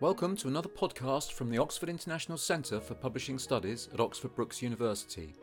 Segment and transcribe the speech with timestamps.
[0.00, 4.62] Welcome to another podcast from the Oxford International Centre for Publishing Studies at Oxford Brookes
[4.62, 5.34] University.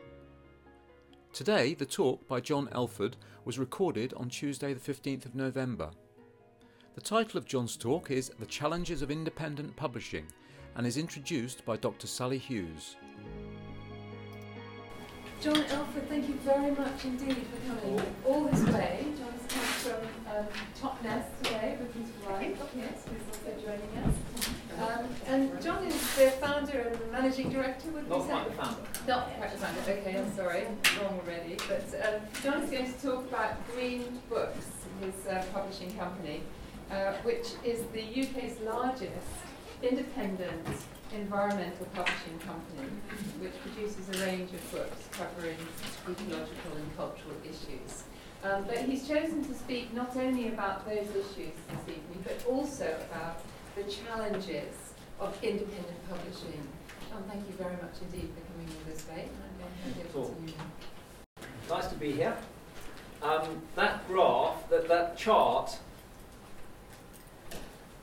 [1.34, 5.90] Today, the talk by John Elford was recorded on Tuesday, the 15th of November.
[6.94, 10.24] The title of John's talk is The Challenges of Independent Publishing
[10.74, 12.06] and is introduced by Dr.
[12.06, 12.96] Sally Hughes.
[15.42, 19.04] John Elford, thank you very much indeed for coming all this way.
[19.18, 20.46] John's come from um,
[20.80, 24.05] Totnes today with his wife, yes, who's also joining us.
[25.28, 28.80] And John is the founder and the managing director, would Not quite the founder.
[29.08, 30.64] Not quite the founder, okay, I'm sorry,
[31.02, 31.56] wrong already.
[31.66, 34.66] But um, John is going to talk about Green Books,
[35.00, 36.42] his uh, publishing company,
[36.92, 39.26] uh, which is the UK's largest
[39.82, 40.66] independent
[41.12, 42.88] environmental publishing company,
[43.40, 45.58] which produces a range of books covering
[46.08, 48.04] ecological and cultural issues.
[48.44, 52.96] Um, but he's chosen to speak not only about those issues this evening, but also
[53.10, 53.40] about
[53.74, 54.85] the challenges
[55.20, 56.68] of independent publishing.
[57.10, 59.28] John, thank you very much indeed for coming all this way.
[59.28, 61.76] And to hand over to you now.
[61.76, 62.36] Nice to be here.
[63.22, 65.78] Um, that graph, that, that chart,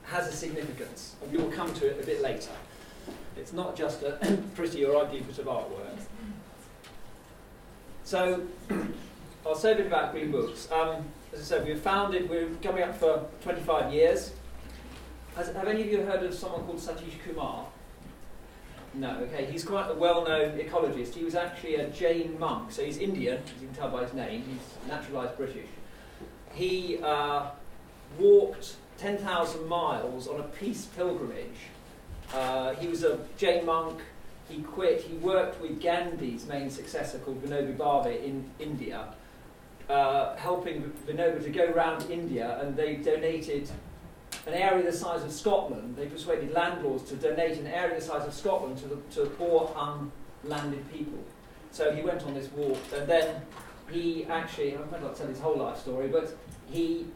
[0.04, 2.50] has a significance, and we will come to it a bit later.
[3.36, 5.98] It's not just a pretty or ugly bit of artwork.
[8.04, 8.42] So,
[9.46, 10.68] I'll say a bit about Green Books.
[10.70, 14.32] Um, as I said, we were founded, we're coming up for 25 years.
[15.36, 17.66] Has, have any of you heard of someone called Satish Kumar?
[18.94, 19.46] No, okay.
[19.50, 21.14] He's quite a well-known ecologist.
[21.14, 24.12] He was actually a Jain monk, so he's Indian, as you can tell by his
[24.12, 24.44] name.
[24.48, 25.66] He's naturalised British.
[26.52, 27.46] He uh,
[28.16, 31.58] walked 10,000 miles on a peace pilgrimage.
[32.32, 34.00] Uh, he was a Jain monk.
[34.48, 35.00] He quit.
[35.00, 39.08] He worked with Gandhi's main successor, called Vinoba Bhave, in India,
[39.88, 43.68] uh, helping Vinoba to go around India, and they donated
[44.46, 48.26] an area the size of Scotland, they persuaded landlords to donate an area the size
[48.26, 51.18] of Scotland to the to poor, unlanded people.
[51.70, 53.42] So he went on this walk, and then
[53.90, 56.36] he actually, I'm not tell his whole life story, but
[56.70, 57.06] he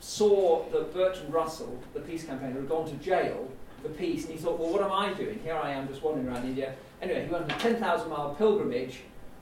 [0.00, 3.48] saw that Bertrand Russell, the peace campaigner, had gone to jail
[3.82, 5.40] for peace, and he thought, well, what am I doing?
[5.42, 6.74] Here I am just wandering around India.
[7.00, 9.00] Anyway, he went on a 10,000 mile pilgrimage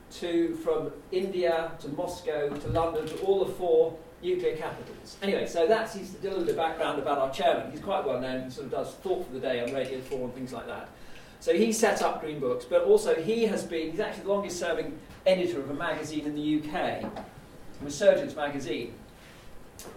[0.09, 5.17] to from India to Moscow to London to all the four nuclear capitals.
[5.21, 7.71] Anyway, so that's he's a little bit of background about our chairman.
[7.71, 8.45] He's quite well known.
[8.45, 10.89] He sort of does Thought for the Day on Radio 4 and things like that.
[11.39, 14.59] So he set up Green Books, but also he has been, he's actually the longest
[14.59, 17.11] serving editor of a magazine in the UK,
[17.81, 18.93] Resurgence Magazine,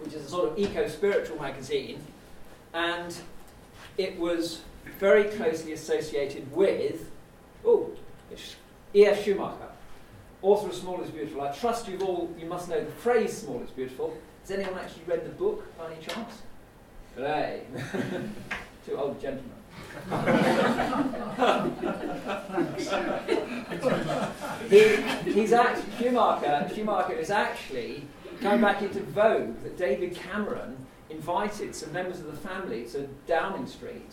[0.01, 1.99] which is a sort of eco spiritual magazine.
[2.73, 3.15] And
[3.97, 4.61] it was
[4.99, 7.09] very closely associated with,
[7.65, 7.89] oh,
[8.93, 9.23] E.F.
[9.23, 9.70] Schumacher
[10.41, 11.41] author of Small is Beautiful.
[11.41, 14.15] I trust you've all, you must know the phrase Small is Beautiful.
[14.41, 16.41] Has anyone actually read the book by any chance?
[17.15, 17.63] Hooray.
[18.85, 19.51] Two old gentlemen.
[24.69, 24.95] he,
[25.31, 28.03] he's actually, Schumacher, Schumacher is actually
[28.41, 30.77] going back into vogue that David Cameron
[31.09, 34.11] invited some members of the family to Downing Street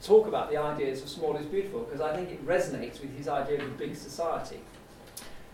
[0.00, 3.16] to talk about the ideas of Small is Beautiful because I think it resonates with
[3.16, 4.60] his idea of a big society.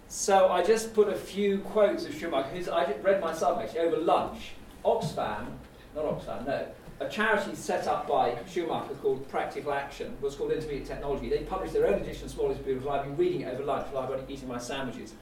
[0.09, 3.97] So I just put a few quotes of Schumacher, who's I read myself actually over
[3.97, 4.53] lunch.
[4.84, 5.47] Oxfam,
[5.94, 6.67] not Oxfam, no,
[7.00, 11.28] a charity set up by Schumacher called Practical Action, was called Intermediate Technology.
[11.28, 12.91] They published their own edition of Small is Beautiful.
[12.91, 15.12] I've been reading it over lunch while I've been eating my sandwiches.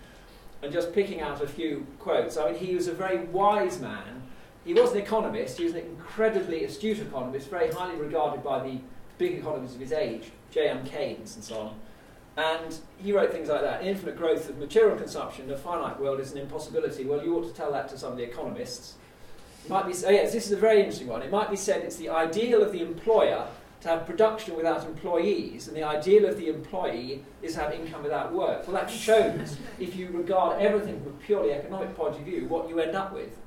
[0.62, 2.37] And just picking out a few quotes.
[2.37, 4.23] I mean, he was a very wise man.
[4.65, 5.59] He was an economist.
[5.59, 8.78] He was an incredibly astute economist, very highly regarded by the
[9.19, 10.84] big economists of his age, J.M.
[10.84, 11.75] Keynes and so on.
[12.37, 16.19] And he wrote things like that infinite growth of material consumption in a finite world
[16.19, 17.05] is an impossibility.
[17.05, 18.95] Well, you ought to tell that to some of the economists.
[19.65, 21.23] It might be, oh yes, this is a very interesting one.
[21.23, 23.47] It might be said it's the ideal of the employer
[23.83, 28.03] to have production without employees, and the ideal of the employee is to have income
[28.03, 28.67] without work.
[28.67, 32.69] Well, that shows, if you regard everything from a purely economic point of view, what
[32.69, 33.38] you end up with.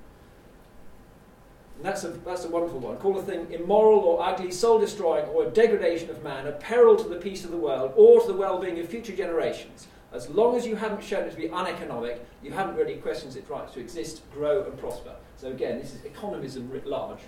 [1.78, 2.98] And that's a, that's a wonderful one.
[2.98, 6.96] Call a thing immoral or ugly, soul destroying, or a degradation of man, a peril
[6.96, 9.88] to the peace of the world, or to the well being of future generations.
[10.12, 13.48] As long as you haven't shown it to be uneconomic, you haven't really questioned its
[13.50, 15.16] right to exist, grow, and prosper.
[15.36, 17.20] So, again, this is economism writ large.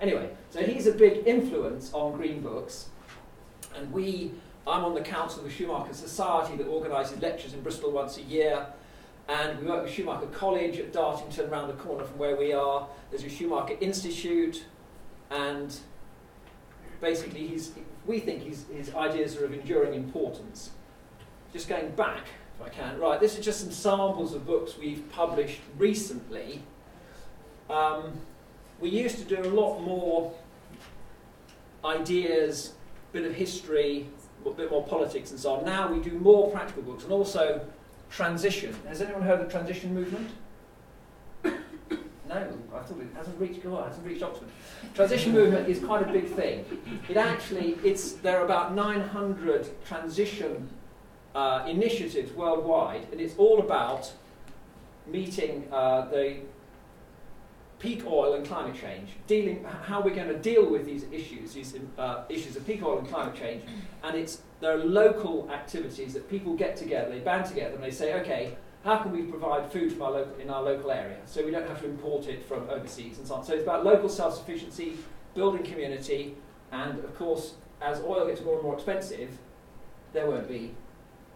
[0.00, 2.90] Anyway, so he's a big influence on Green Books,
[3.74, 4.32] and we,
[4.66, 8.22] I'm on the council of the Schumacher Society that organises lectures in Bristol once a
[8.22, 8.66] year.
[9.28, 12.86] And we work with Schumacher College at Dartington, around the corner from where we are.
[13.10, 14.64] There's a Schumacher Institute,
[15.30, 15.76] and
[17.00, 17.72] basically, he's,
[18.06, 20.70] we think his, his ideas are of enduring importance.
[21.52, 22.26] Just going back,
[22.58, 26.62] if I can, right, this is just some samples of books we've published recently.
[27.68, 28.20] Um,
[28.80, 30.32] we used to do a lot more
[31.84, 32.74] ideas,
[33.12, 34.08] bit of history,
[34.44, 35.64] a bit more politics and so on.
[35.64, 37.66] Now we do more practical books and also
[38.10, 38.74] transition.
[38.88, 40.30] Has anyone heard of the transition movement?
[42.28, 42.34] No,
[42.74, 43.64] I thought it hasn't reached.
[43.64, 44.48] Oh, it hasn't reached Oxford.
[44.94, 46.64] Transition movement is quite a big thing.
[47.08, 50.68] It actually, it's there are about 900 transition
[51.36, 54.12] uh, initiatives worldwide, and it's all about
[55.06, 56.38] meeting uh, the
[57.86, 61.76] peak oil and climate change, dealing how we're going to deal with these issues, these
[61.98, 63.62] uh, issues of peak oil and climate change,
[64.02, 67.92] and it's there are local activities that people get together, they band together, and they
[67.92, 71.44] say, okay, how can we provide food from our local, in our local area so
[71.44, 73.44] we don't have to import it from overseas and so on.
[73.44, 74.94] So it's about local self-sufficiency,
[75.34, 76.34] building community,
[76.72, 79.30] and of course, as oil gets more and more expensive,
[80.12, 80.74] there won't be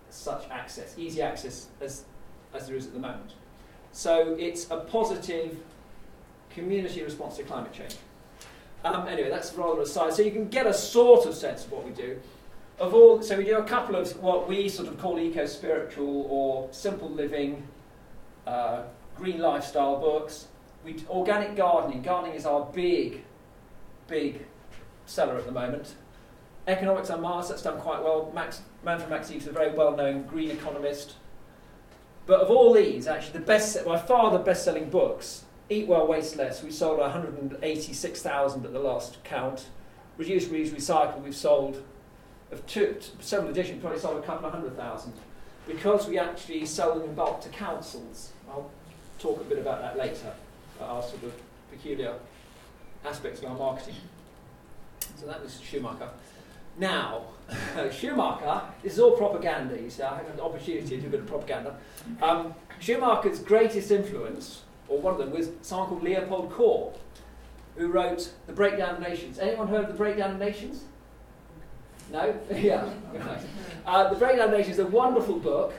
[0.09, 2.05] such access, easy access as,
[2.53, 3.35] as there is at the moment.
[3.93, 5.59] So it's a positive
[6.55, 7.97] community response to climate change.
[8.85, 10.15] Um, anyway, that's rather aside.
[10.15, 12.19] So you can get a sort of sense of what we do
[12.81, 16.67] of all, so we do a couple of what we sort of call eco-spiritual or
[16.73, 17.63] simple living,
[18.47, 18.85] uh,
[19.17, 20.49] green lifestyle books.
[20.83, 22.01] We organic gardening.
[22.01, 23.23] Gardening is our big,
[24.09, 24.47] big
[25.05, 25.95] seller at the moment.
[26.67, 28.33] Economics Unmasked, that's done quite well.
[28.35, 31.17] Max, Manfred Max is a very well-known green economist.
[32.25, 36.37] But of all these, actually, the best, by far the best-selling books, Eat Well, Waste
[36.37, 36.65] Less.
[36.65, 39.67] We sold 186,000 at the last count.
[40.19, 41.23] Reduce, Reuse, Recycle.
[41.23, 41.83] We've sold
[42.51, 45.13] of two, several editions, probably sold a couple of hundred thousand,
[45.69, 48.33] because we actually sell them in bulk to councils.
[48.51, 48.69] I'll
[49.21, 50.33] talk a bit about that later,
[50.81, 51.33] our sort of
[51.71, 52.15] peculiar
[53.05, 53.95] aspects of our marketing.
[55.17, 56.09] So that was Schumacher.
[56.77, 57.23] Now,
[57.93, 61.21] Schumacher, this is all propaganda, you see, I had an opportunity to do a bit
[61.21, 61.77] of propaganda.
[62.21, 66.93] Um, Schumacher's greatest influence, or one of them, was someone called Leopold Kohr,
[67.77, 69.39] who wrote The Breakdown of Nations.
[69.39, 70.85] Anyone heard of The Breakdown of Nations?
[72.13, 72.39] No?
[72.55, 72.91] yeah.
[73.87, 75.73] Uh, the Breakdown of Nations is a wonderful book.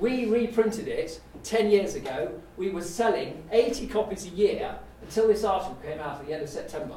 [0.00, 2.40] We reprinted it 10 years ago.
[2.56, 6.42] We were selling 80 copies a year until this article came out at the end
[6.42, 6.96] of September.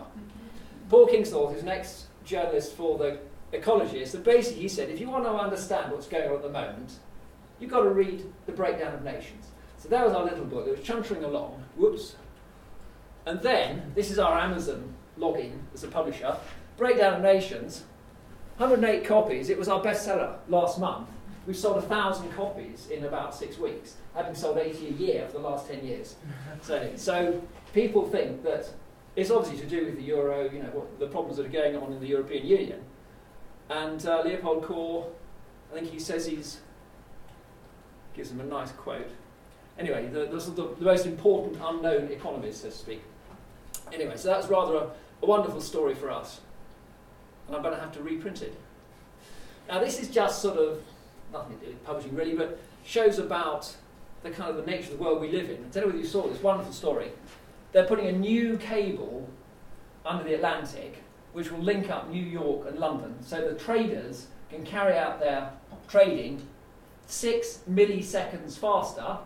[0.89, 3.19] Paul Kingsnorth, who's next journalist for the
[3.53, 6.49] Ecologist, and basically he said, if you want to understand what's going on at the
[6.49, 6.93] moment,
[7.59, 9.47] you've got to read The Breakdown of Nations.
[9.79, 10.67] So that was our little book.
[10.67, 11.63] It was chuntering along.
[11.75, 12.15] Whoops.
[13.25, 16.35] And then, this is our Amazon login as a publisher.
[16.77, 17.83] Breakdown of Nations
[18.57, 19.49] 108 copies.
[19.49, 21.07] It was our bestseller last month.
[21.47, 25.39] We've sold a thousand copies in about six weeks, having sold 80 a year for
[25.39, 26.15] the last 10 years.
[26.61, 27.41] So, so
[27.73, 28.69] people think that
[29.15, 31.77] it's obviously to do with the euro, you know, what, the problems that are going
[31.77, 32.81] on in the European Union.
[33.69, 35.07] And uh, Leopold Kohr,
[35.71, 36.59] I think he says he's,
[38.13, 39.09] gives him a nice quote.
[39.79, 43.01] Anyway, the, the, the, the most important unknown economist, so to speak.
[43.91, 44.87] Anyway, so that's rather a,
[45.23, 46.41] a wonderful story for us
[47.49, 48.55] and I'm going to have to reprint it.
[49.67, 50.83] Now, this is just sort of
[51.33, 53.75] nothing to do with publishing really, but shows about
[54.21, 55.57] the kind of the nature of the world we live in.
[55.57, 57.11] I don't know whether you saw this wonderful story.
[57.71, 59.27] They're putting a new cable
[60.05, 61.01] under the Atlantic,
[61.33, 65.51] which will link up New York and London, so the traders can carry out their
[65.87, 66.41] trading
[67.07, 69.17] six milliseconds faster,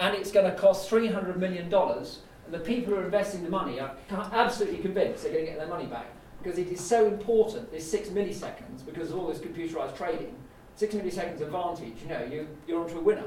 [0.00, 1.72] and it's going to cost $300 million.
[1.72, 5.58] And the people who are investing the money are absolutely convinced they're going to get
[5.58, 6.06] their money back
[6.42, 10.34] because it is so important, this six milliseconds, because of all this computerized trading,
[10.74, 13.26] six milliseconds advantage, you know, you, you're onto a winner.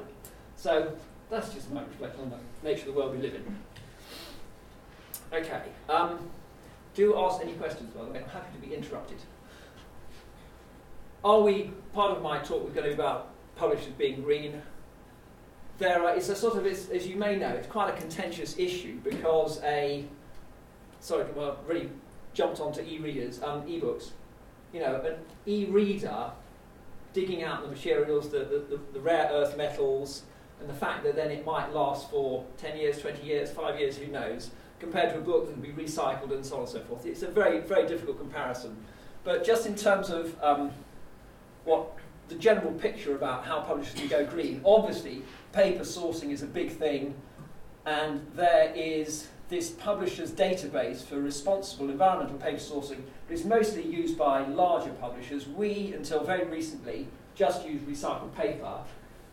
[0.55, 0.93] So
[1.29, 3.57] that's just my reflection on the nature of the world we live in.
[5.31, 5.61] Okay.
[5.87, 6.19] Um,
[6.95, 8.19] do ask any questions, by the way.
[8.19, 9.17] I'm happy to be interrupted.
[11.23, 14.61] Are we, part of my talk was going to be about publishers being green.
[15.79, 18.99] There are, it's a sort of, as you may know, it's quite a contentious issue
[19.03, 20.05] because a,
[20.99, 21.89] sorry, well, really
[22.33, 24.11] jumped onto e-readers, um, e-books.
[24.71, 25.15] You know, an
[25.45, 26.31] e-reader
[27.13, 30.23] digging out the materials, the, the, the, rare earth metals,
[30.59, 33.97] and the fact that then it might last for 10 years, 20 years, 5 years,
[33.97, 34.49] who knows,
[34.79, 37.05] compared to a book that can be recycled and so on and so forth.
[37.05, 38.75] It's a very, very difficult comparison.
[39.23, 40.71] But just in terms of um,
[41.65, 41.97] what
[42.29, 45.21] the general picture about how publishers can go green, obviously
[45.53, 47.15] paper sourcing is a big thing,
[47.85, 54.17] and there is this publisher's database for responsible environmental paper sourcing, but it's mostly used
[54.17, 55.47] by larger publishers.
[55.47, 58.79] We, until very recently, just used recycled paper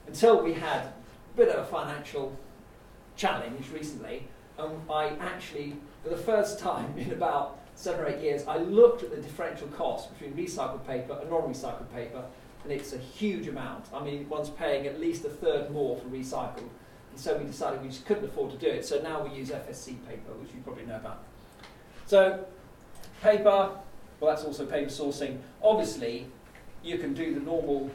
[0.07, 0.93] until we had a
[1.37, 2.37] bit of a financial
[3.17, 4.27] challenge recently.
[4.59, 9.03] And I actually, for the first time in about seven or eight years, I looked
[9.03, 12.25] at the differential cost between recycled paper and non-recycled paper,
[12.63, 13.87] and it's a huge amount.
[13.93, 16.69] I mean, one's paying at least a third more for recycled
[17.11, 18.85] and so we decided we just couldn't afford to do it.
[18.85, 21.25] So now we use FSC paper, which you probably know about.
[22.07, 22.45] So
[23.23, 23.71] paper,
[24.21, 25.39] Well, that's also paper sourcing.
[25.63, 26.27] Obviously,
[26.83, 27.91] you can do the normal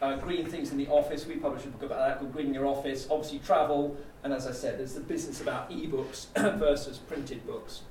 [0.00, 1.26] uh, green things in the office.
[1.26, 3.06] We published a book about that called Green Your Office.
[3.10, 7.82] Obviously, travel, and as I said, there's the business about e-books versus printed books.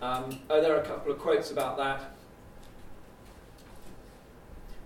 [0.00, 2.14] Um, oh, there are a couple of quotes about that.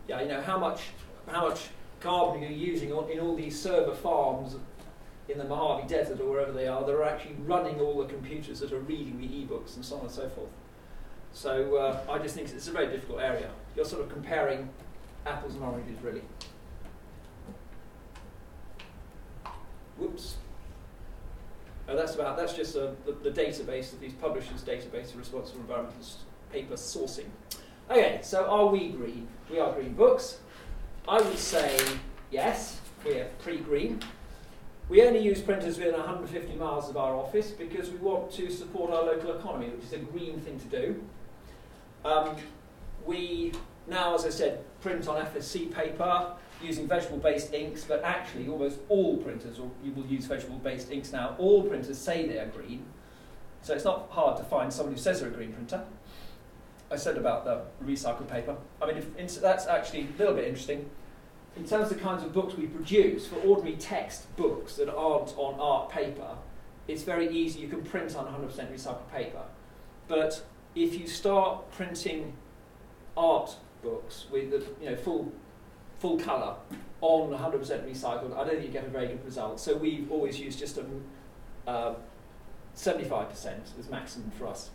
[0.08, 0.82] Yeah, you know how much
[1.26, 1.68] how much
[2.00, 4.56] carbon are you using in all these server farms
[5.28, 8.60] in the Mojave Desert or wherever they are that are actually running all the computers
[8.60, 10.50] that are reading the e-books and so on and so forth.
[11.32, 13.50] So uh, I just think it's a very difficult area.
[13.74, 14.68] You're sort of comparing
[15.24, 16.22] apples and oranges, really.
[19.96, 20.36] Whoops.
[21.88, 26.00] Oh, that's about that's just uh, the, the, database of these publishers' database responsible environmental
[26.52, 27.26] paper sourcing.
[27.90, 29.28] Okay, so are we green?
[29.50, 30.38] We are green books.
[31.06, 31.76] I would say
[32.30, 34.00] yes, we're pre-green.
[34.88, 38.92] We only use printers within 150 miles of our office because we want to support
[38.92, 41.02] our local economy, which is a green thing to do.
[42.04, 42.36] Um,
[43.04, 43.52] we
[43.86, 49.16] now, as I said, print on FSC paper using vegetable-based inks, but actually almost all
[49.16, 51.34] printers will, you will use vegetable-based inks now.
[51.38, 52.84] All printers say they are green,
[53.60, 55.84] so it's not hard to find someone who says they're a green printer.
[56.92, 58.54] I said about the recycled paper.
[58.82, 60.90] I mean, if, that's actually a little bit interesting.
[61.56, 65.34] In terms of the kinds of books we produce, for ordinary text books that aren't
[65.38, 66.36] on art paper,
[66.88, 67.60] it's very easy.
[67.60, 69.42] You can print on 100% recycled paper.
[70.06, 70.44] But
[70.74, 72.34] if you start printing
[73.16, 75.32] art books with the you know full
[75.98, 76.56] full colour
[77.00, 79.60] on 100% recycled, I don't think you get a very good result.
[79.60, 80.84] So we've always used just a
[81.66, 81.94] uh,
[82.76, 84.70] 75% as maximum for us.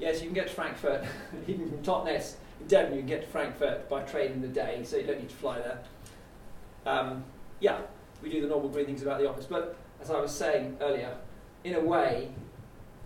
[0.00, 1.04] Yes, you can get to Frankfurt,
[1.46, 4.80] even from Totnes in Devon, you can get to Frankfurt by train in the day,
[4.82, 5.78] so you don't need to fly there.
[6.86, 7.22] Um,
[7.60, 7.80] yeah,
[8.22, 11.14] we do the normal green things about the office, but as I was saying earlier,
[11.64, 12.30] in a way,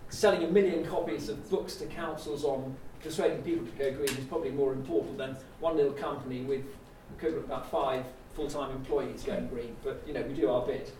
[0.09, 4.25] selling a million copies of books to councils on persuading people to go green is
[4.27, 6.65] probably more important than one little company with
[7.21, 9.75] about five full-time employees going green.
[9.83, 10.93] But you know, we do our bit.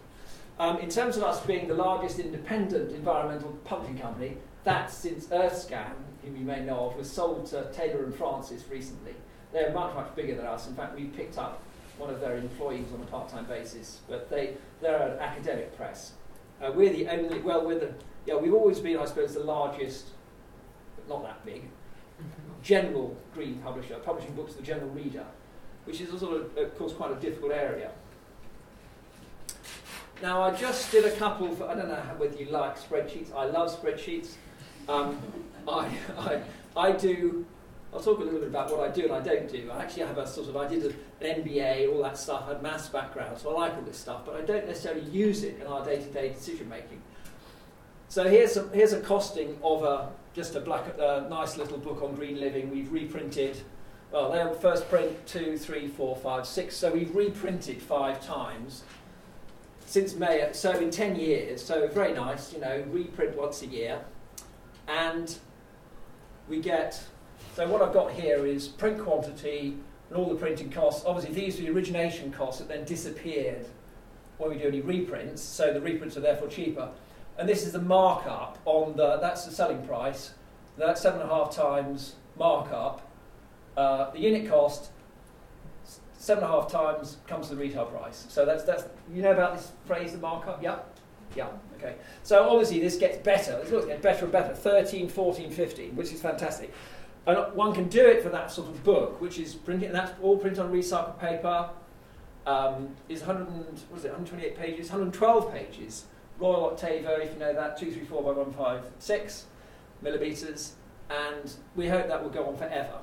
[0.59, 5.93] Um, in terms of us being the largest independent environmental publishing company, that since Earthscan,
[6.23, 9.15] whom you may know of, was sold to Taylor and Francis recently.
[9.53, 10.67] They're much, much bigger than us.
[10.67, 11.63] In fact, we picked up
[11.99, 16.13] one of their employees on a part-time basis, but they, they're an academic press.
[16.61, 17.93] Uh, we're the only, well, we're the,
[18.27, 20.09] yeah, we've always been, I suppose, the largest,
[20.97, 21.69] but not that big,
[22.63, 25.25] general green publisher, publishing books to the general reader,
[25.85, 27.93] which is sort of, of course, quite a difficult area.
[30.23, 33.79] Now, I just did a couple, I don't know whether you like spreadsheets, I love
[33.79, 34.35] spreadsheets.
[34.89, 35.21] Um,
[35.67, 36.43] I, I,
[36.77, 37.45] I do,
[37.93, 39.71] I'll talk a little bit about what I do and I don't do.
[39.73, 40.95] I actually have a sort of, I did an
[41.43, 44.37] MBA, all that stuff, I had maths background, so I like all this stuff, but
[44.37, 47.03] I don't necessarily use it in our day-to-day decision making.
[48.09, 52.15] So here's here's a costing of a, just a black, uh, nice little book on
[52.15, 52.71] green living.
[52.71, 53.57] We've reprinted,
[54.13, 56.77] well, they were first print two, three, four, five, six.
[56.77, 58.85] So we've reprinted five times
[59.87, 60.49] since May.
[60.53, 64.01] So in 10 years, so very nice, you know, reprint once a year.
[64.89, 65.37] And
[66.49, 67.03] we get,
[67.55, 69.77] so what I've got here is print quantity
[70.11, 71.05] and all the printing costs.
[71.07, 73.67] Obviously, these are the origination costs that then disappeared
[74.39, 76.91] when we do any reprints, so the reprints are therefore cheaper.
[77.39, 80.35] And this is the markup on the, that's the selling price.
[80.77, 83.09] That's seven and a half times markup.
[83.77, 84.91] Uh, the unit cost,
[86.25, 88.25] seven and a half times comes to the retail price.
[88.31, 90.63] So that's, that's you know about this phrase, the markup?
[90.63, 90.79] Yeah?
[91.37, 91.97] Yeah, okay.
[92.23, 93.63] So obviously this gets better.
[93.63, 94.55] This gets better and better.
[94.55, 96.73] 13, 14, 15, which is fantastic.
[97.27, 100.13] And one can do it for that sort of book, which is printing, and that's
[100.23, 101.71] all printed on recycled paper.
[102.47, 106.05] Um, is 100 and, what is it, 128 pages, 112 pages.
[106.39, 109.47] Royal Octavo, if you know that, 234 by 156
[110.03, 110.75] millimetres,
[111.09, 112.99] and we hope that will go on forever.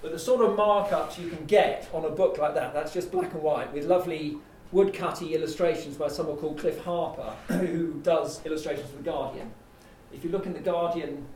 [0.00, 3.10] But the sort of markups you can get on a book like that, that's just
[3.10, 4.38] black and white with lovely
[4.70, 9.50] woodcutty illustrations by someone called Cliff Harper, who does illustrations for The Guardian.
[10.12, 11.26] If you look in The Guardian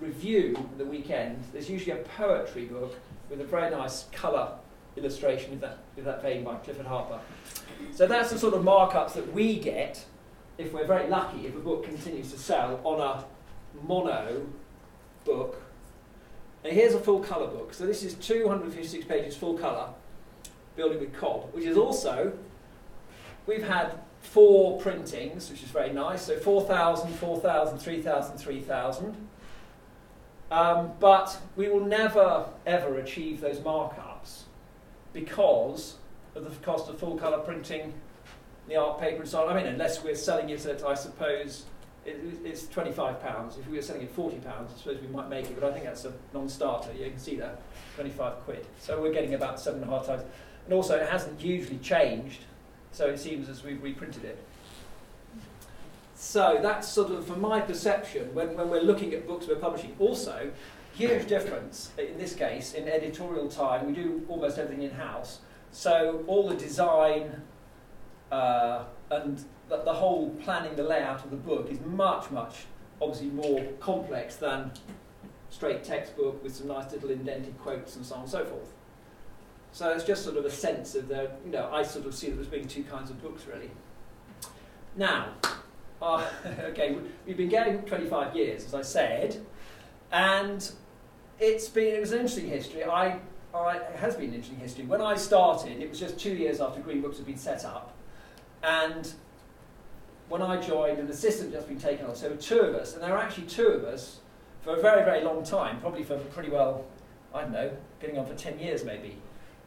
[0.00, 2.94] review the weekend, there's usually a poetry book
[3.30, 4.52] with a very nice colour
[4.96, 7.20] illustration of that, of that vein by Clifford Harper.
[7.92, 10.04] So that's the sort of markups that we get
[10.56, 13.24] if we're very lucky, if a book continues to sell on a
[13.86, 14.46] mono
[15.24, 15.62] book.
[16.64, 17.72] Now here's a full colour book.
[17.72, 19.88] So this is 256 pages full colour,
[20.76, 22.32] building with Cob, which is also,
[23.46, 26.22] we've had four printings, which is very nice.
[26.22, 29.28] So 4,000, 4,000, 3,000, 3,000.
[30.50, 34.42] Um, but we will never, ever achieve those markups
[35.12, 35.96] because
[36.34, 37.92] of the cost of full colour printing
[38.68, 39.56] the art paper and so on.
[39.56, 41.64] I mean, unless we're selling it at, I suppose,
[42.06, 43.56] it, it's twenty-five pounds.
[43.58, 45.72] If we were selling it forty pounds, I suppose we might make it, but I
[45.72, 46.92] think that's a non-starter.
[46.92, 47.60] You can see that,
[47.94, 48.66] twenty-five quid.
[48.80, 50.22] So we're getting about seven and a half times,
[50.64, 52.40] and also it hasn't hugely changed.
[52.92, 54.42] So it seems as we've reprinted it.
[56.14, 59.94] So that's sort of, from my perception, when, when we're looking at books we're publishing.
[60.00, 60.50] Also,
[60.94, 63.86] huge difference in this case in editorial time.
[63.86, 65.40] We do almost everything in house.
[65.70, 67.42] So all the design
[68.32, 72.66] uh, and the, the whole planning, the layout of the book is much, much
[73.00, 74.72] obviously more complex than
[75.50, 78.72] straight textbook with some nice little indented quotes and so on and so forth.
[79.72, 82.30] So it's just sort of a sense of the, you know, I sort of see
[82.30, 83.70] them as being two kinds of books really.
[84.96, 85.28] Now,
[86.00, 86.26] uh,
[86.60, 86.96] okay,
[87.26, 89.44] we've been going 25 years, as I said,
[90.10, 90.70] and
[91.38, 92.84] it's been, it was an interesting history.
[92.84, 93.18] I,
[93.54, 94.84] I, it has been an interesting history.
[94.84, 97.94] When I started, it was just two years after Green Books had been set up,
[98.62, 99.12] and
[100.28, 102.14] when I joined, an assistant just been taken on.
[102.14, 104.20] So two of us, and there were actually two of us
[104.62, 106.84] for a very, very long time, probably for pretty well,
[107.34, 107.70] I don't know,
[108.00, 109.16] getting on for 10 years maybe.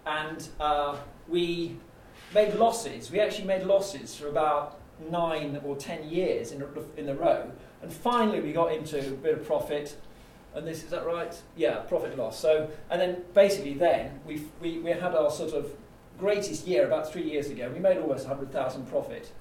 [0.06, 1.77] And uh, we
[2.34, 3.12] made losses.
[3.12, 6.63] We actually made losses for about nine or 10 years in
[6.98, 7.51] in a row.
[7.82, 9.98] And finally, we got into a bit of profit.
[10.53, 11.36] And this, is that right?
[11.56, 12.39] Yeah, profit loss.
[12.39, 15.72] So, and then basically, then we, we, we had our sort of
[16.20, 17.72] greatest year about three years ago.
[17.74, 19.32] We made almost 100,000 profit.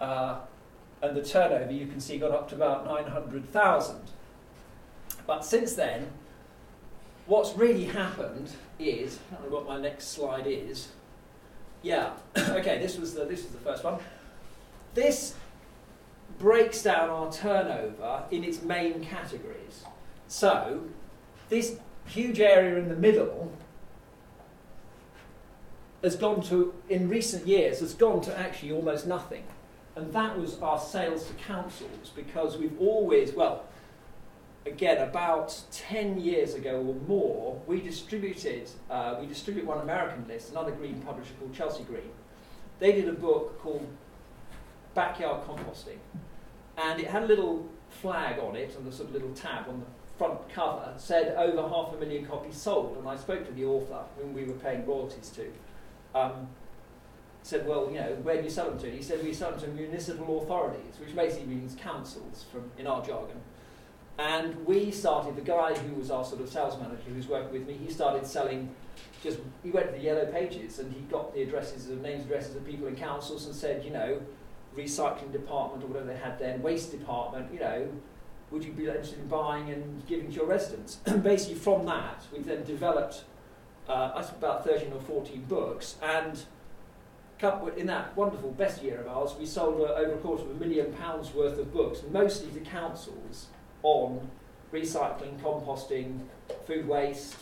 [0.00, 0.40] Uh,
[1.02, 3.96] and the turnover, you can see, got up to about 900,000.
[5.26, 6.08] But since then,
[7.26, 10.88] what's really happened is, I don't know what my next slide is.
[11.82, 13.98] Yeah, okay, this was the, this was the first one.
[14.94, 15.34] This
[16.38, 19.84] breaks down our turnover in its main categories.
[20.26, 20.84] So,
[21.48, 23.52] this huge area in the middle
[26.02, 29.44] has gone to, in recent years, has gone to actually almost nothing.
[29.98, 33.64] And that was our sales to councils because we've always, well,
[34.64, 40.52] again, about 10 years ago or more, we distributed, uh, we distributed one American list,
[40.52, 42.12] another green publisher called Chelsea Green.
[42.78, 43.88] They did a book called
[44.94, 45.98] Backyard Composting.
[46.76, 49.80] And it had a little flag on it, and a sort of little tab on
[49.80, 52.98] the front cover, said over half a million copies sold.
[52.98, 55.52] And I spoke to the author, whom we were paying royalties to.
[56.16, 56.46] Um,
[57.42, 58.86] said, well, you know, where do you sell them to?
[58.86, 62.86] And he said, we sell them to municipal authorities, which basically means councils from, in
[62.86, 63.40] our jargon.
[64.18, 67.52] And we started, the guy who was our sort of sales manager who was working
[67.52, 68.74] with me, he started selling
[69.22, 72.54] just, he went to the yellow pages and he got the addresses, the names addresses
[72.56, 74.20] of people in councils and said, you know,
[74.76, 77.88] recycling department or whatever they had then, waste department, you know,
[78.50, 80.98] would you be interested in buying and giving to your residents?
[81.06, 83.24] And basically from that, we then developed
[83.88, 86.44] uh, about 13 or 14 books and
[87.76, 90.54] in that wonderful best year of ours, we sold uh, over a quarter of a
[90.54, 93.46] million pounds worth of books, mostly to councils
[93.82, 94.28] on
[94.72, 96.20] recycling, composting,
[96.66, 97.36] food waste,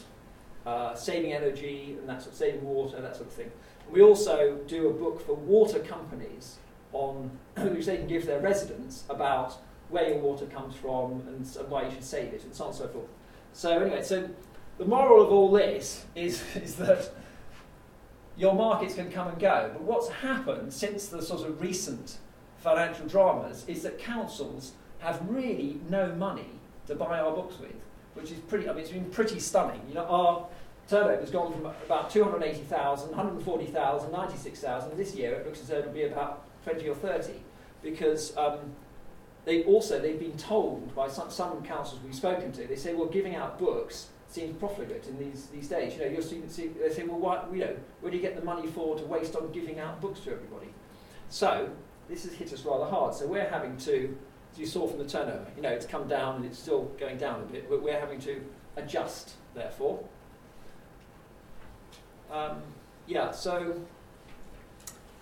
[0.67, 3.51] uh, saving energy, and that sort of saving water, that sort of thing.
[3.91, 6.57] We also do a book for water companies
[6.93, 9.57] on which they can give their residents about
[9.89, 12.71] where your water comes from and, and why you should save it, and so on
[12.71, 13.09] and so forth.
[13.53, 14.29] So anyway, so
[14.79, 17.11] the moral of all this is, is that
[18.37, 19.71] your markets can come and go.
[19.73, 22.19] But what's happened since the sort of recent
[22.59, 26.51] financial dramas is that councils have really no money
[26.87, 27.75] to buy our books with,
[28.15, 29.81] which is pretty, I mean, it's been pretty stunning.
[29.89, 30.47] You know, our
[30.89, 34.97] turnover has gone from about 280,000, 140,000, 96,000.
[34.97, 37.33] This year it looks as though it'll be about 20 or 30
[37.83, 38.59] because um,
[39.45, 43.07] they also, they've been told by some, some councils we've spoken to, they say, well,
[43.07, 45.95] giving out books seems profligate in these, these days.
[45.95, 48.37] You know, your students see, they say, well, why, you know, where do you get
[48.37, 50.69] the money for to waste on giving out books to everybody?
[51.29, 51.71] So
[52.09, 53.15] this has hit us rather hard.
[53.15, 54.17] So we're having to
[54.57, 57.19] as you saw from the turnover, you know, it's come down and it's still going
[57.19, 58.43] down a bit, but we're having to
[58.77, 60.03] adjust, therefore.
[62.33, 62.63] Um,
[63.07, 63.79] yeah, so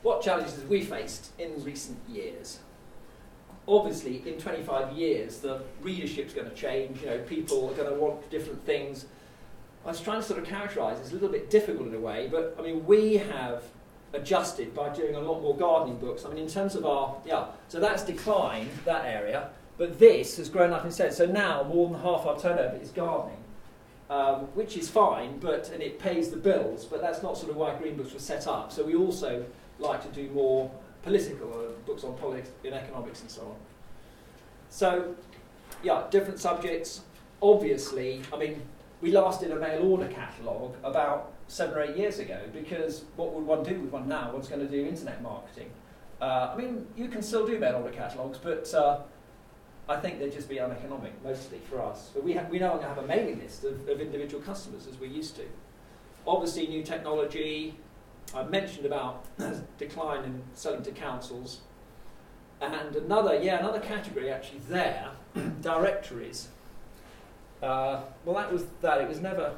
[0.03, 2.61] what challenges have we faced in recent years?
[3.67, 7.99] Obviously, in 25 years, the readership's going to change, you know, people are going to
[7.99, 9.07] want different things.
[9.85, 12.29] I was trying to sort of characterise, it's a little bit difficult in a way,
[12.31, 13.65] but I mean, we have
[14.13, 16.25] adjusted by doing a lot more gardening books.
[16.25, 20.49] I mean, in terms of our, yeah, so that's declined, that area, but this has
[20.49, 21.13] grown up instead.
[21.13, 23.43] So now more than half our turnover is gardening,
[24.09, 27.57] um, which is fine, but and it pays the bills, but that's not sort of
[27.57, 28.73] why Green Books was set up.
[28.73, 29.45] So we also
[29.79, 30.71] like to do more
[31.05, 33.57] political uh, books on politics in economics and so on.
[34.71, 35.15] So,
[35.83, 37.03] yeah, different subjects.
[37.43, 38.63] Obviously, I mean,
[39.01, 43.33] we last did a mail order catalogue about seven or eight years ago because what
[43.35, 44.33] would one do with one now?
[44.33, 45.71] One's going to do internet marketing.
[46.21, 49.01] Uh, I mean, you can still do mail order catalogues, but uh,
[49.89, 52.11] I think they'd just be uneconomic mostly for us.
[52.15, 55.09] But we, we no longer have a mailing list of, of individual customers as we
[55.09, 55.45] used to.
[56.27, 57.77] Obviously, new technology.
[58.35, 59.25] I mentioned about
[59.79, 61.61] decline in selling to councils.
[62.61, 65.11] And another, yeah, another category actually there,
[65.61, 66.49] directories.
[67.63, 69.01] Uh, well, that was that.
[69.01, 69.55] It was never,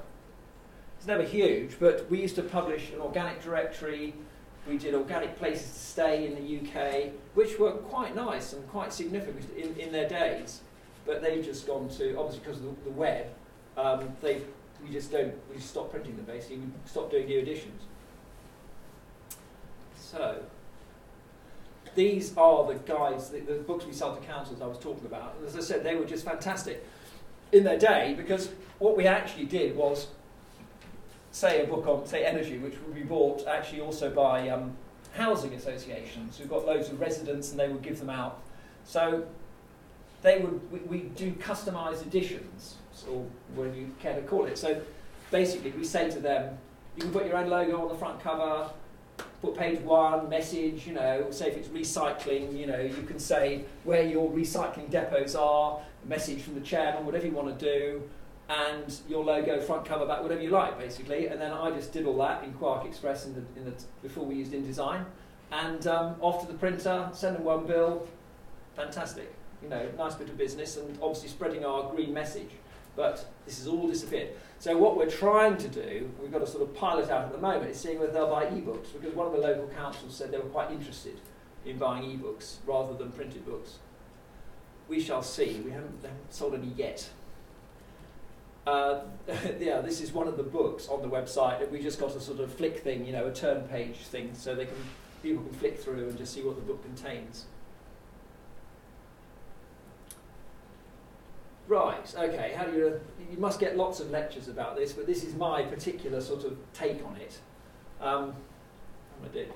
[0.99, 4.15] it's never huge, but we used to publish an organic directory.
[4.69, 8.93] We did organic places to stay in the UK, which were quite nice and quite
[8.93, 10.61] significant in, in their days.
[11.05, 13.27] But they've just gone to obviously because of the, the web.
[13.77, 14.43] Um, they
[14.83, 16.59] we just don't we just stop printing them basically.
[16.59, 17.83] We stop doing new editions.
[20.17, 20.43] So
[21.95, 25.37] these are the guys, the, the, books we sell to councils I was talking about.
[25.47, 26.83] As I said, they were just fantastic
[27.53, 28.49] in their day because
[28.79, 30.07] what we actually did was,
[31.33, 34.75] say, a book on, say, energy, which would be bought actually also by um,
[35.13, 38.43] housing associations who've got loads of residents and they would give them out.
[38.85, 39.27] So
[40.23, 42.77] they would, we, we do customised editions,
[43.11, 44.57] or whatever you care to call it.
[44.57, 44.81] So
[45.31, 46.57] basically, we say to them,
[46.97, 48.71] you can put your own logo on the front cover,
[49.43, 53.65] put page one, message, you know, say if it's recycling, you know, you can say
[53.85, 58.03] where your recycling depots are, message from the chairman, whatever you want to do,
[58.49, 61.27] and your logo, front cover, back, whatever you like, basically.
[61.29, 64.37] And then I just did all that in QuarkXPress in the, in the, before we
[64.37, 65.05] used InDesign.
[65.51, 68.07] And um, off to the printer, send them one bill,
[68.75, 69.33] fantastic.
[69.63, 72.51] You know, nice bit of business, and obviously spreading our green message.
[72.97, 74.31] But this has all disappeared.
[74.59, 77.39] So what we're trying to do, we've got a sort of pilot out at the
[77.39, 80.39] moment, is seeing whether they'll buy e-books, because one of the local councils said they
[80.39, 81.21] were quite interested
[81.67, 83.79] in buying e-books rather than printed books.
[84.89, 85.61] We shall see.
[85.65, 87.09] We haven't, haven't sold any yet.
[88.67, 89.01] Uh,
[89.61, 92.21] yeah, this is one of the books on the website, and we just got a
[92.21, 94.75] sort of flick thing, you know, a turn page thing, so they can
[95.23, 97.47] people can flick through and just see what the book contains.
[101.69, 103.01] Right, okay, how do you,
[103.31, 106.57] you must get lots of lectures about this, but this is my particular sort of
[106.73, 107.39] take on it.
[108.01, 108.35] Um,
[109.25, 109.53] I did.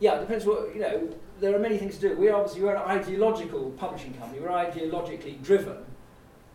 [0.00, 1.10] Yeah, it depends what, you know,
[1.40, 2.16] there are many things to do.
[2.16, 5.84] We obviously, we're an ideological publishing company, we're ideologically driven,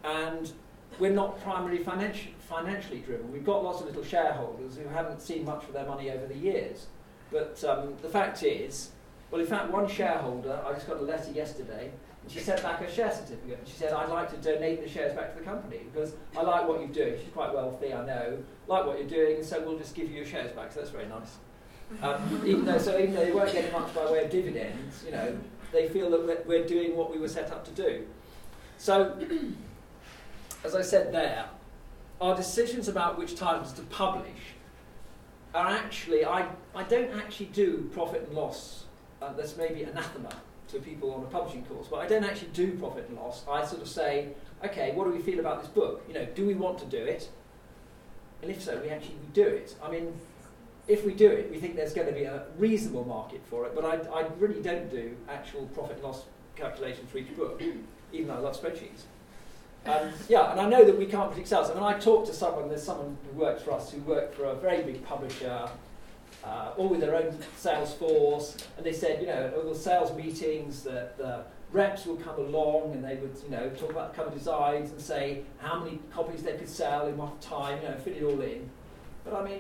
[0.04, 0.52] and
[0.98, 3.32] we're not primarily financially, financially driven.
[3.32, 6.36] We've got lots of little shareholders who haven't seen much of their money over the
[6.36, 6.88] years.
[7.32, 8.90] But um, the fact is,
[9.30, 11.92] well, in fact, one shareholder, I just got a letter yesterday,
[12.30, 13.60] she sent back a share certificate.
[13.66, 16.68] She said, I'd like to donate the shares back to the company because I like
[16.68, 17.20] what you're doing.
[17.20, 18.38] She's quite wealthy, I know.
[18.68, 20.72] Like what you're doing, so we'll just give you your shares back.
[20.72, 21.38] So that's very nice.
[22.04, 25.12] Um, even though, so even though they won't get much by way of dividends, you
[25.12, 25.38] know,
[25.72, 28.06] they feel that we're, we're doing what we were set up to do.
[28.78, 29.18] So,
[30.64, 31.46] as I said there,
[32.22, 34.54] our decisions about which titles to publish
[35.56, 38.86] are actually, I, I don't actually do profit and loss.
[39.20, 40.30] Uh, that's maybe anathema
[40.70, 43.44] to people on a publishing course, but I don't actually do profit and loss.
[43.50, 44.30] I sort of say,
[44.64, 46.04] okay, what do we feel about this book?
[46.08, 47.30] You know, do we want to do it?
[48.42, 49.76] And if so, we actually we do it.
[49.84, 50.14] I mean,
[50.88, 53.76] if we do it, we think there's going to be a reasonable market for it,
[53.76, 56.24] but I, I really don't do actual profit and loss
[56.56, 57.62] calculations for each book,
[58.12, 59.04] even though I love spreadsheets.
[59.86, 61.70] Um, yeah, and I know that we can't predict sales.
[61.70, 64.46] I mean, I talked to someone, there's someone who works for us who worked for
[64.46, 65.70] a very big publisher
[66.44, 70.16] uh, all with their own sales force, and they said, you know, all the sales
[70.16, 74.24] meetings, that the reps would come along and they would, you know, talk about the
[74.24, 77.98] cover designs and say how many copies they could sell in what time, you know,
[77.98, 78.70] fit it all in.
[79.24, 79.54] But I mean,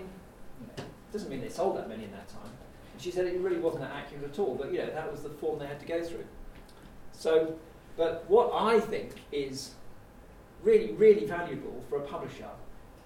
[0.59, 2.51] you know, it doesn't mean they sold that many in that time.
[2.93, 5.21] And she said it really wasn't that accurate at all, but you know, that was
[5.21, 6.25] the form they had to go through.
[7.11, 7.55] So,
[7.95, 9.71] but what I think is
[10.63, 12.49] really, really valuable for a publisher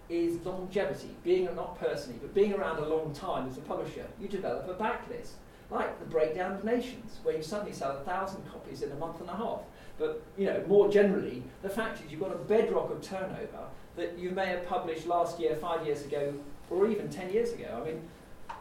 [0.10, 4.06] is longevity, being not personally, but being around a long time as a publisher.
[4.20, 5.32] You develop a backlist,
[5.70, 9.22] like the Breakdown of Nations, where you suddenly sell a thousand copies in a month
[9.22, 9.62] and a half.
[9.98, 14.18] But you know, more generally, the fact is you've got a bedrock of turnover that
[14.18, 16.34] you may have published last year, five years ago,
[16.70, 17.82] or even ten years ago.
[17.82, 18.02] I mean,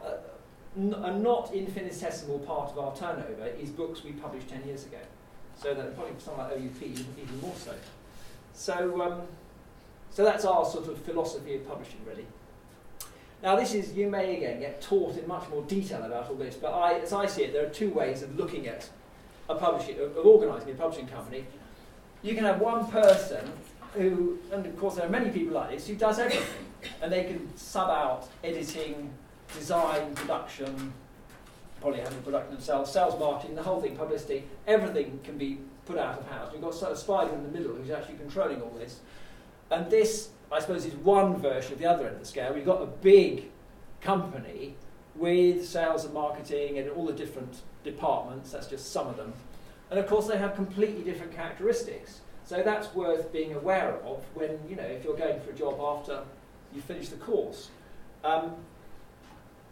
[0.04, 0.16] uh,
[0.76, 4.98] n- a not infinitesimal part of our turnover is books we published ten years ago.
[5.56, 7.74] So that probably someone like OUP, even more so.
[8.54, 9.02] So.
[9.02, 9.22] Um,
[10.12, 12.26] so that's our sort of philosophy of publishing, really.
[13.42, 16.54] Now, this is, you may again get taught in much more detail about all this,
[16.54, 18.88] but I, as I see it, there are two ways of looking at
[19.48, 21.44] a publishing, of, of organising a publishing company.
[22.22, 23.50] You can have one person
[23.94, 26.66] who, and of course there are many people like this, who does everything.
[27.00, 29.10] And they can sub out editing,
[29.54, 30.92] design, production,
[31.80, 35.98] probably have the production themselves, sales marketing, the whole thing, publicity, everything can be put
[35.98, 36.50] out of house.
[36.52, 39.00] You've got sort of a spider in the middle who's actually controlling all this.
[39.72, 42.52] And this, I suppose, is one version of the other end of the scale.
[42.52, 43.50] We've got a big
[44.02, 44.76] company
[45.14, 49.32] with sales and marketing and all the different departments, that's just some of them.
[49.90, 52.20] And of course, they have completely different characteristics.
[52.44, 55.80] So that's worth being aware of when, you know, if you're going for a job
[55.80, 56.22] after
[56.74, 57.70] you finish the course.
[58.24, 58.56] Um,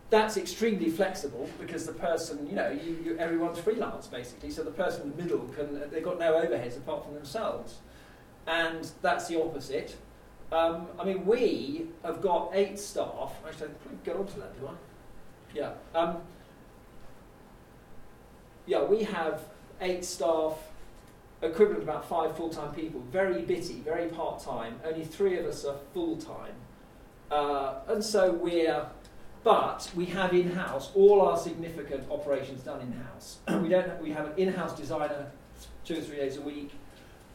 [0.08, 4.70] that's extremely flexible because the person, you know, you, you, everyone's freelance basically, so the
[4.70, 7.76] person in the middle can, they've got no overheads apart from themselves.
[8.46, 9.96] And that's the opposite.
[10.52, 13.32] Um, I mean, we have got eight staff.
[13.46, 14.72] Actually, I get onto that, do I?
[15.54, 15.72] Yeah.
[15.94, 16.18] Um,
[18.66, 19.42] yeah, we have
[19.80, 20.58] eight staff,
[21.42, 23.00] equivalent about five full-time people.
[23.12, 24.80] Very bitty, very part-time.
[24.84, 26.54] Only three of us are full-time.
[27.30, 28.86] Uh, and so we're
[29.42, 33.38] but we have in-house all our significant operations done in-house.
[33.62, 34.00] we don't.
[34.02, 35.30] We have an in-house designer
[35.84, 36.72] two or three days a week,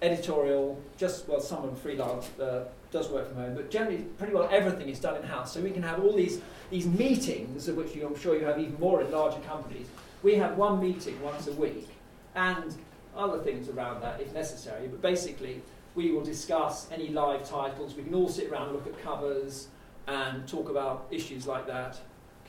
[0.01, 0.81] editorial.
[0.97, 4.99] Just well, someone freelance uh, does work from home, but generally, pretty well everything is
[4.99, 5.53] done in-house.
[5.53, 8.60] So we can have all these these meetings, of which you, I'm sure you have
[8.60, 9.88] even more in larger companies.
[10.23, 11.88] We have one meeting once a week,
[12.36, 12.73] and
[13.15, 14.88] other things around that if necessary.
[14.88, 15.62] But basically,
[15.95, 17.95] we will discuss any live titles.
[17.95, 19.67] We can all sit around and look at covers
[20.08, 21.97] and talk about issues like that.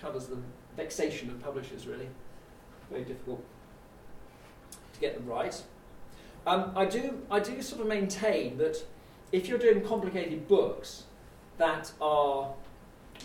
[0.00, 0.36] Covers the
[0.76, 2.08] vexation of publishers, really.
[2.90, 3.42] Very difficult
[4.92, 5.62] to get them right.
[6.46, 8.76] Um, I, do, I do sort of maintain that
[9.32, 11.02] if you're doing complicated books
[11.58, 12.54] that are,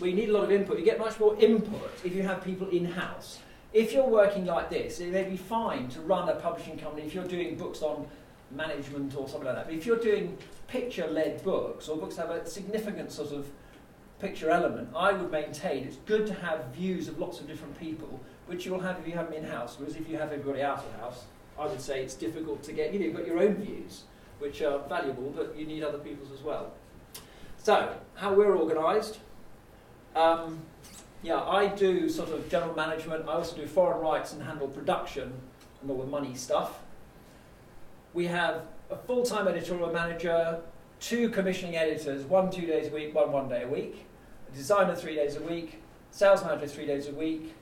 [0.00, 2.42] well, you need a lot of input, you get much more input if you have
[2.42, 3.38] people in house.
[3.72, 7.14] If you're working like this, it may be fine to run a publishing company if
[7.14, 8.06] you're doing books on
[8.50, 9.66] management or something like that.
[9.66, 13.46] But if you're doing picture led books or books that have a significant sort of
[14.18, 18.20] picture element, I would maintain it's good to have views of lots of different people,
[18.46, 19.76] which you'll have if you have them in house.
[19.78, 21.24] Whereas if you have everybody out of house,
[21.58, 22.92] I would say it's difficult to get.
[22.92, 24.02] You know, you've got your own views,
[24.38, 26.72] which are valuable, but you need other people's as well.
[27.58, 29.18] So, how we're organised.
[30.16, 30.60] Um,
[31.22, 33.28] yeah, I do sort of general management.
[33.28, 35.32] I also do foreign rights and handle production
[35.80, 36.80] and all the money stuff.
[38.12, 40.60] We have a full-time editorial manager,
[41.00, 44.04] two commissioning editors, one two days a week, one one day a week
[44.52, 47.54] a designer three days a week, sales manager three days a week.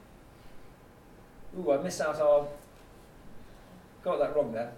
[1.59, 2.47] Ooh, I missed out our.
[4.03, 4.73] Got that wrong there.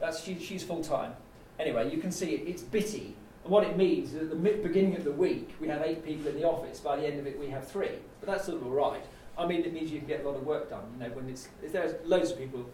[0.00, 1.14] That's she, she's full time.
[1.58, 3.14] Anyway, you can see it, it's bitty.
[3.44, 6.28] And what it means is at the beginning of the week, we have eight people
[6.28, 6.80] in the office.
[6.80, 7.90] By the end of it, we have three.
[8.20, 9.02] But that's sort of all right.
[9.36, 10.84] I mean, it means you can get a lot of work done.
[10.94, 12.68] You know, when it's, if there's loads of people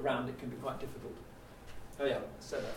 [0.00, 1.14] around, it can be quite difficult.
[2.00, 2.74] Oh yeah, so that.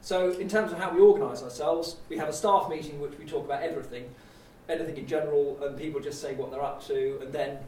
[0.00, 3.18] So in terms of how we organise ourselves, we have a staff meeting in which
[3.18, 4.08] we talk about everything,
[4.68, 7.58] anything in general, and people just say what they're up to, and then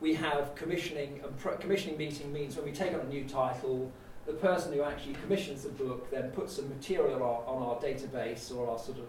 [0.00, 3.92] we have commissioning, and commissioning meeting means when we take on a new title,
[4.26, 8.54] the person who actually commissions the book then puts some material on, on our database
[8.54, 9.06] or our sort of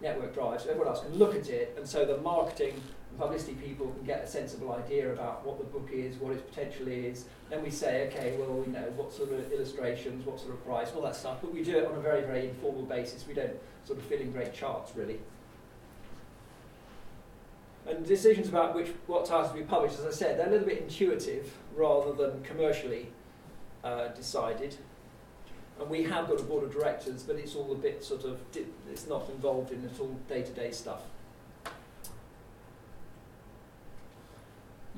[0.00, 2.74] network drive so everyone else can look at it, and so the marketing
[3.10, 6.42] and publicity people can get a sensible idea about what the book is, what its
[6.42, 7.24] potential is.
[7.48, 10.92] Then we say, okay, well, you know, what sort of illustrations, what sort of price,
[10.94, 11.38] all that stuff.
[11.40, 13.26] But we do it on a very, very informal basis.
[13.26, 15.20] We don't sort of fill in great charts, really.
[17.88, 20.82] And decisions about which what titles we publish, as I said, they're a little bit
[20.82, 23.08] intuitive rather than commercially
[23.84, 24.76] uh, decided.
[25.78, 28.40] And we have got a board of directors, but it's all a bit sort of,
[28.90, 31.02] it's not involved in at all day-to-day stuff.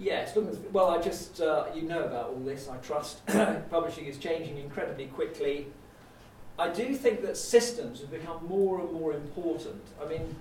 [0.01, 0.39] Yes,
[0.73, 3.27] well, I just, uh, you know about all this, I trust.
[3.71, 5.67] Publishing is changing incredibly quickly.
[6.57, 9.83] I do think that systems have become more and more important.
[10.01, 10.37] I mean,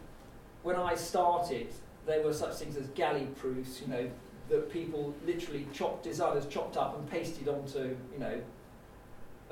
[0.62, 1.68] when I started,
[2.08, 4.10] there were such things as galley proofs, you know,
[4.50, 8.42] that people literally chopped, designers chopped up and pasted onto, you know,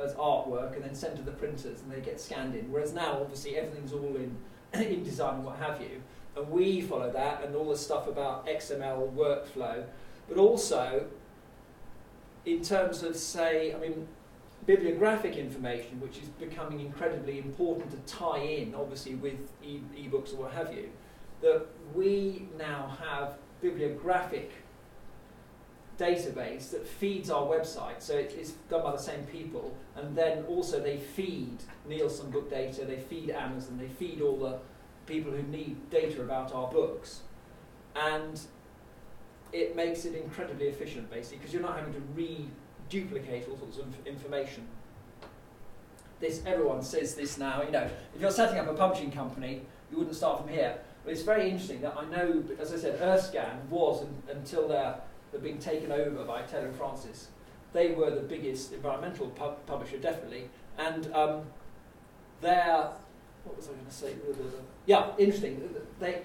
[0.01, 2.71] as artwork and then sent to the printers and they get scanned in.
[2.71, 4.35] Whereas now, obviously, everything's all in,
[4.73, 6.01] InDesign and what have you.
[6.35, 9.83] And we follow that and all the stuff about XML workflow,
[10.27, 11.05] but also
[12.45, 14.07] in terms of, say, I mean,
[14.65, 20.43] bibliographic information, which is becoming incredibly important to tie in, obviously, with e- ebooks or
[20.43, 20.89] what have you,
[21.41, 24.51] that we now have bibliographic
[25.97, 28.01] database that feeds our website.
[28.01, 32.49] So it is done by the same people, and then also they feed Nielsen book
[32.49, 34.59] data, they feed Amazon, they feed all the
[35.05, 37.21] people who need data about our books.
[37.95, 38.39] And
[39.53, 44.05] it makes it incredibly efficient, basically, because you're not having to re-duplicate all sorts of
[44.05, 44.67] information.
[46.19, 47.61] This everyone says this now.
[47.61, 50.77] You know, if you're setting up a publishing company, you wouldn't start from here.
[51.05, 54.95] But it's very interesting that I know, as I said, Earthscan was un, until they're,
[55.31, 57.27] they're being taken over by Taylor and Francis.
[57.71, 61.43] They were the biggest environmental pub- publisher, definitely, and um,
[62.41, 62.89] their
[63.45, 64.15] what was I going to say?
[64.85, 65.69] Yeah, interesting.
[65.99, 66.21] They,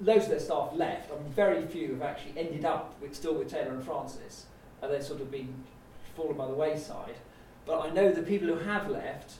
[0.00, 1.10] loads of their staff left.
[1.10, 4.46] I mean, very few have actually ended up with, still with Taylor and Francis.
[4.82, 5.64] And they've sort of been
[6.16, 7.14] fallen by the wayside.
[7.64, 9.34] But I know the people who have left,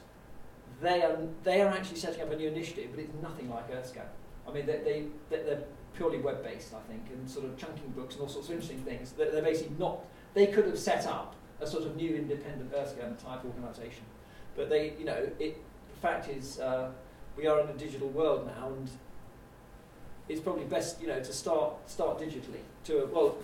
[0.81, 4.07] they are, they are actually setting up a new initiative, but it's nothing like EarthScan.
[4.49, 5.63] I mean, they, they, they're
[5.95, 9.13] purely web-based, I think, and sort of chunking books and all sorts of interesting things.
[9.13, 10.01] They're, they're basically not,
[10.35, 14.05] they could have set up a sort of new independent EarthScan type organisation.
[14.57, 15.59] But they, you know, it,
[15.93, 16.91] the fact is, uh,
[17.37, 18.91] we are in a digital world now, and
[20.29, 22.63] it's probably best, you know, to start start digitally.
[22.85, 23.37] To a, well,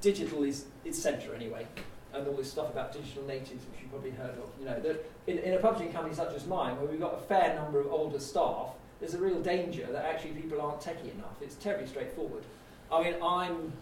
[0.00, 1.66] digital is its centre anyway,
[2.12, 4.48] and all this stuff about digital natives, which you've probably heard of.
[4.58, 7.20] You know, that in, in a publishing company such as mine, where we've got a
[7.20, 8.70] fair number of older staff,
[9.02, 11.34] there's a real danger that actually people aren't techie enough.
[11.40, 12.44] It's terribly straightforward.
[12.90, 13.72] I mean, I'm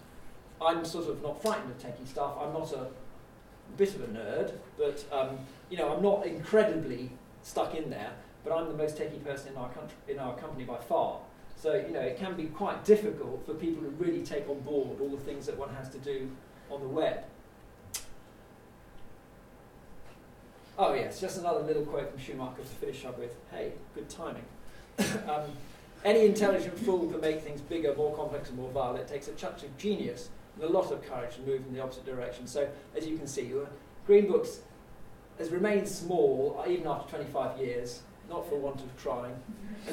[0.63, 2.33] I'm sort of not frightened of techie stuff.
[2.41, 2.87] I'm not a
[3.77, 7.11] bit of a nerd, but um, you know, I'm not incredibly
[7.43, 8.13] stuck in there.
[8.43, 11.19] But I'm the most techie person in our country, in our company by far.
[11.55, 15.03] So you know, it can be quite difficult for people to really take on board
[15.03, 16.31] all the things that one has to do
[16.71, 17.25] on the web.
[20.79, 23.37] Oh yes, just another little quote from Schumacher to finish up with.
[23.51, 24.45] Hey, good timing.
[25.29, 25.43] um,
[26.05, 28.97] any intelligent fool can make things bigger, more complex, and more vile.
[28.97, 31.83] It takes a touch of genius and a lot of courage to move in the
[31.83, 32.47] opposite direction.
[32.47, 33.53] So, as you can see,
[34.07, 34.61] Green Books
[35.39, 39.35] has remained small uh, even after 25 years not for want of trying.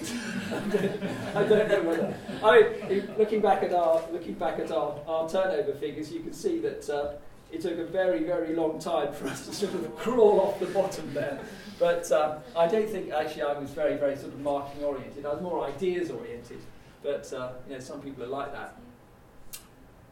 [1.35, 2.15] I don't know whether.
[2.43, 6.59] I looking back at our looking back at our, our turnover figures, you can see
[6.59, 7.13] that uh,
[7.51, 10.65] it took a very very long time for us to sort of crawl off the
[10.67, 11.39] bottom there.
[11.79, 15.25] But um, I don't think actually I was very very sort of marketing oriented.
[15.25, 16.59] I was more ideas oriented.
[17.03, 18.77] But uh, you know some people are like that.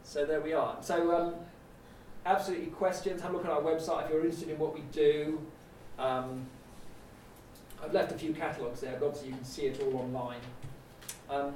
[0.02, 0.76] So there we are.
[0.80, 1.34] So um,
[2.24, 3.20] absolutely questions.
[3.22, 5.40] Have a look at our website if you're interested in what we do.
[5.98, 6.46] Um,
[7.82, 10.40] I've left a few catalogues there, but obviously you can see it all online.
[11.28, 11.52] Um,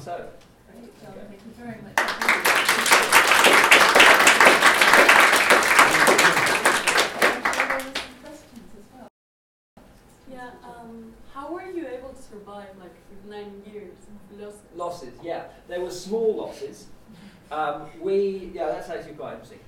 [0.00, 0.28] so.
[0.72, 1.94] Great, John, thank you very much.
[10.30, 10.50] Yeah,
[10.94, 13.94] um, how were you able to survive like for nine years
[14.38, 14.60] losses?
[14.74, 15.44] Losses, yeah.
[15.68, 16.86] There were small losses.
[17.50, 19.60] Um, we, yeah, that's actually quite interesting.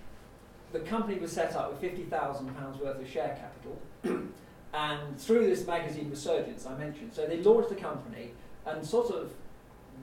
[0.72, 4.28] The company was set up with £50,000 worth of share capital.
[4.74, 8.32] And through this magazine Resurgence I mentioned, so they launched the company
[8.66, 9.32] and sort of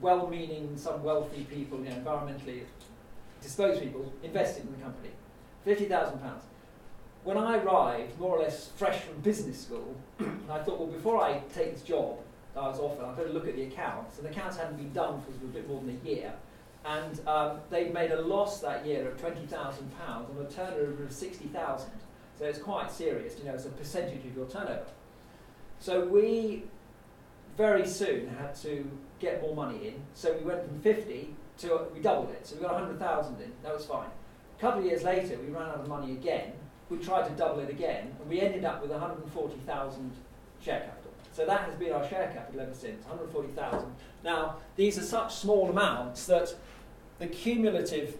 [0.00, 2.62] well-meaning, some wealthy people, you know, environmentally
[3.40, 5.10] disposed people, invested in the company.
[5.64, 6.18] £50,000.
[7.24, 11.20] When I arrived, more or less fresh from business school, and I thought, well, before
[11.20, 12.18] I take this job
[12.54, 14.18] that I was offered, I've got to look at the accounts.
[14.18, 16.32] And the accounts hadn't been done for a bit more than a year.
[16.84, 21.90] And um, they'd made a loss that year of £20,000 on a turnover of 60000
[22.38, 24.86] so it's quite serious, you know, it's a percentage of your turnover.
[25.78, 26.64] So we
[27.56, 29.94] very soon had to get more money in.
[30.14, 32.46] So we went from 50 to, we doubled it.
[32.46, 34.08] So we got 100,000 in, that was fine.
[34.58, 36.52] A couple of years later, we ran out of money again.
[36.90, 40.12] We tried to double it again, and we ended up with 140,000
[40.62, 41.12] share capital.
[41.32, 43.92] So that has been our share capital ever since, 140,000.
[44.22, 46.54] Now, these are such small amounts that
[47.18, 48.18] the cumulative,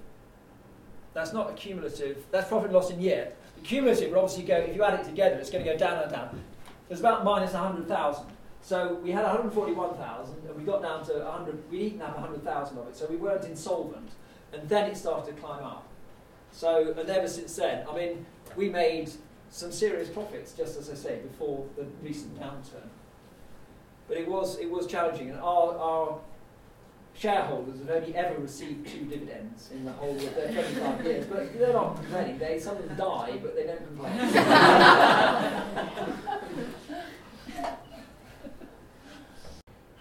[1.12, 4.56] that's not a cumulative, that's profit and loss in year, The cumulative will obviously go,
[4.56, 6.40] if you add it together, it's going to go down and down.
[6.88, 8.26] There's about minus 100,000.
[8.62, 12.88] So we had 141,000 and we got down to 100, we'd eaten up 100,000 of
[12.88, 14.10] it, so we weren't insolvent.
[14.52, 15.86] And then it started to climb up.
[16.50, 18.24] So, and ever since then, I mean,
[18.56, 19.10] we made
[19.50, 22.88] some serious profits, just as I say, before the recent downturn.
[24.08, 26.18] But it was, it was challenging, and our, our
[27.14, 31.26] shareholders have only ever received two dividends in the whole of their 25 years.
[31.26, 32.38] But they're not complaining.
[32.38, 34.12] They, some of them die, but they don't complain.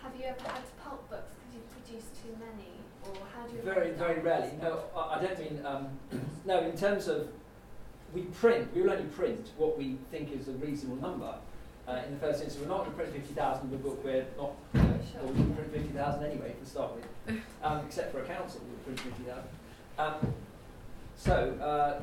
[0.02, 2.72] Have you ever had to pulp books because you've produced too many?
[3.06, 4.52] Or how do you Very, very rarely.
[4.62, 5.66] No, I I don't mean.
[5.66, 5.88] Um,
[6.46, 7.30] no, in terms of.
[8.14, 11.34] We print, we will only print what we think is a reasonable number.
[11.88, 14.26] Uh, in the first instance, we're not going to print 50,000 of a book, we're
[14.38, 18.22] not, you know, or we can print 50,000 anyway to start with, um, except for
[18.22, 19.44] a council, we'll print 50,000.
[19.98, 20.34] Um,
[21.18, 22.02] so, uh,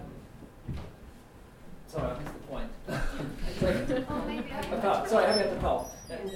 [1.86, 2.70] sorry, I missed the point.
[4.10, 5.90] Oh, maybe I sorry, having at the pulp.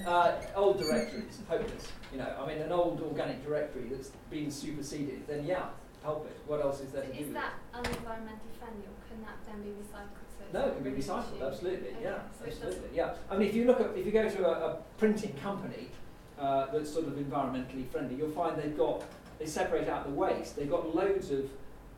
[0.07, 1.89] Uh, old directories, hopeless.
[2.13, 5.67] You know, I mean, an old organic directory that's been superseded, then yeah,
[6.03, 6.37] help it.
[6.47, 10.27] What else is there to do Is that unenvironmentally friendly can that then be recycled?
[10.39, 11.47] So No, it can be recycled, issue?
[11.47, 13.15] absolutely, Okay, yeah, so absolutely, yeah.
[13.31, 15.91] I mean, if you look at, if you go to a, a printing company
[16.39, 19.05] uh, that's sort of environmentally friendly, you'll find they've got,
[19.39, 20.57] they separate out the waste.
[20.57, 21.49] They've got loads of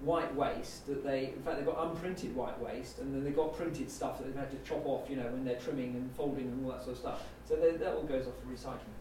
[0.00, 3.56] white waste that they, in fact, they've got unprinted white waste, and then they've got
[3.56, 6.44] printed stuff that they've had to chop off, you know, when they're trimming and folding
[6.46, 7.22] and all that sort of stuff.
[7.48, 8.92] So they, that all goes off for recycling.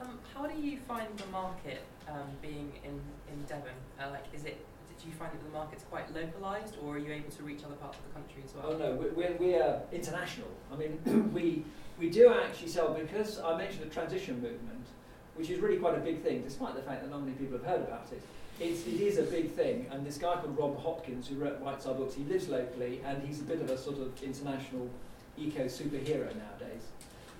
[0.00, 3.00] Um, how do you find the market um, being in,
[3.32, 3.74] in Devon?
[4.00, 7.12] Uh, like, is it, did you find that the market's quite localised or are you
[7.12, 8.72] able to reach other parts of the country as well?
[8.72, 10.48] Oh no, we're, we're, international.
[10.72, 11.64] I mean, we,
[11.98, 14.86] we do actually sell, because I mentioned the transition movement,
[15.34, 17.66] which is really quite a big thing, despite the fact that not many people have
[17.66, 18.22] heard about it.
[18.60, 21.80] It's, it is a big thing, and this guy called Rob Hopkins, who wrote White
[21.80, 24.88] Side Books, he lives locally, and he's a bit of a sort of international
[25.36, 26.82] eco superhero nowadays.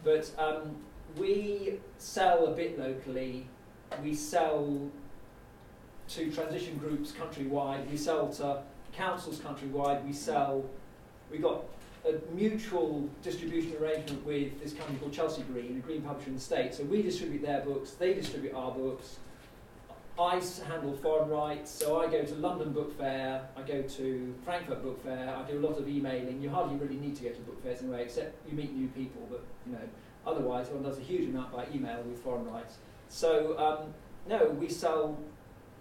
[0.05, 0.77] But um,
[1.19, 3.47] we sell a bit locally.
[4.03, 4.91] We sell
[6.11, 7.91] to transition groups countrywide.
[7.91, 8.63] We sell to
[8.93, 10.05] councils countrywide.
[10.07, 10.65] We sell.
[11.31, 11.65] We got
[12.07, 16.41] a mutual distribution arrangement with this company called Chelsea Green, a green publisher in the
[16.41, 16.79] States.
[16.79, 17.91] So we distribute their books.
[17.93, 19.17] They distribute our books.
[20.19, 24.83] I handle foreign rights, so I go to London Book Fair, I go to Frankfurt
[24.83, 26.43] Book Fair, I do a lot of emailing.
[26.43, 29.29] You hardly really need to go to book fairs anyway, except you meet new people,
[29.31, 29.89] but you know,
[30.27, 32.77] otherwise one does a huge amount by email with foreign rights.
[33.09, 33.95] So um,
[34.29, 35.19] no, we sell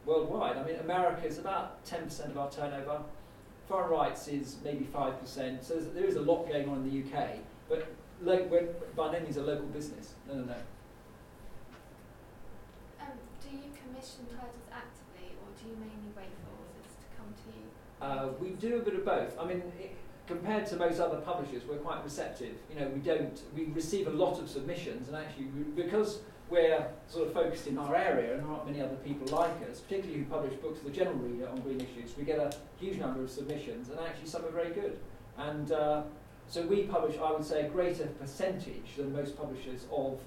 [0.05, 0.57] worldwide.
[0.57, 3.01] I mean, America is about 10% of our turnover.
[3.67, 5.63] Foreign rights is maybe 5%.
[5.63, 9.35] So there's, a lot going on in the UK, but lo- we're by no means
[9.35, 10.13] a local business.
[10.27, 10.55] No, no, no.
[13.01, 17.33] Um, do you commission titles actively, or do you mainly wait for authors to come
[17.35, 17.67] to you?
[18.01, 19.38] Uh, we do a bit of both.
[19.38, 19.89] I mean, i
[20.28, 22.55] compared to most other publishers, we're quite receptive.
[22.69, 23.41] You know, we don't.
[23.55, 26.19] We receive a lot of submissions, and actually, we, because
[26.49, 29.80] we're sort of focused in our area, and there aren't many other people like us,
[29.80, 32.97] particularly who publish books for the general reader on green issues, we get a huge
[32.97, 34.97] number of submissions, and actually some are very good.
[35.38, 36.03] And uh,
[36.47, 40.19] so we publish, I would say, a greater percentage than most publishers of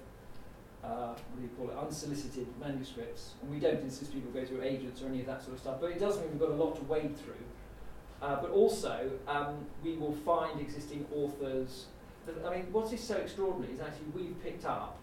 [0.85, 3.33] uh, what do you call it, unsolicited manuscripts.
[3.43, 5.77] And we don't insist people go through agents or any of that sort of stuff,
[5.81, 7.35] but it does mean we've got a lot to wade through.
[8.23, 11.87] Uh, but also, um, we will find existing authors.
[12.27, 14.99] That, I mean, what is so extraordinary is actually we've picked up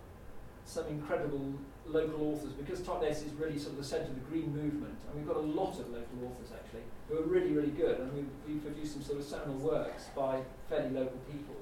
[0.65, 1.53] some incredible
[1.87, 5.17] local authors because Totnes is really sort of the centre of the green movement, and
[5.17, 8.29] we've got a lot of local authors actually who are really, really good, and we've,
[8.47, 11.55] we've produced some sort of seminal works by fairly local people.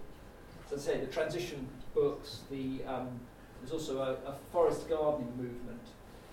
[0.70, 3.20] So, as I say, the transition books, the um,
[3.62, 5.82] there's also a, a forest gardening movement,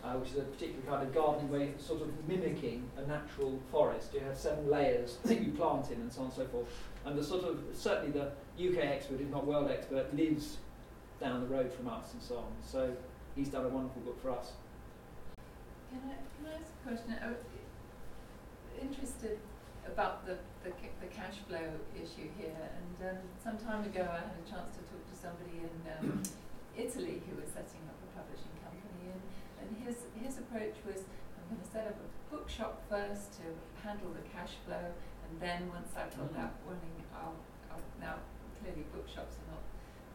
[0.04, 3.60] uh, which is a particular kind of gardening way, of sort of mimicking a natural
[3.70, 4.12] forest.
[4.12, 6.66] You have seven layers that you plant in, and so on and so forth.
[7.04, 10.58] And the sort of certainly the UK expert, if not world expert, lives
[11.20, 12.52] down the road from us, and so on.
[12.64, 12.94] So
[13.36, 14.52] he's done a wonderful book for us.
[15.90, 17.14] Can I, can I ask a question?
[17.22, 17.36] I was
[18.80, 19.38] interested
[19.86, 21.62] about the, the, the cash flow
[21.94, 22.56] issue here.
[22.58, 26.22] And um, some time ago, I had a chance to talk to somebody in um,
[26.76, 28.01] Italy who was setting up.
[29.72, 33.44] And, his, his approach was I'm going to set up a bookshop first to
[33.80, 34.84] handle the cash flow.
[34.84, 37.36] And then once I've got that running, I'll,
[37.72, 38.20] I'll now
[38.60, 39.64] clearly bookshops are not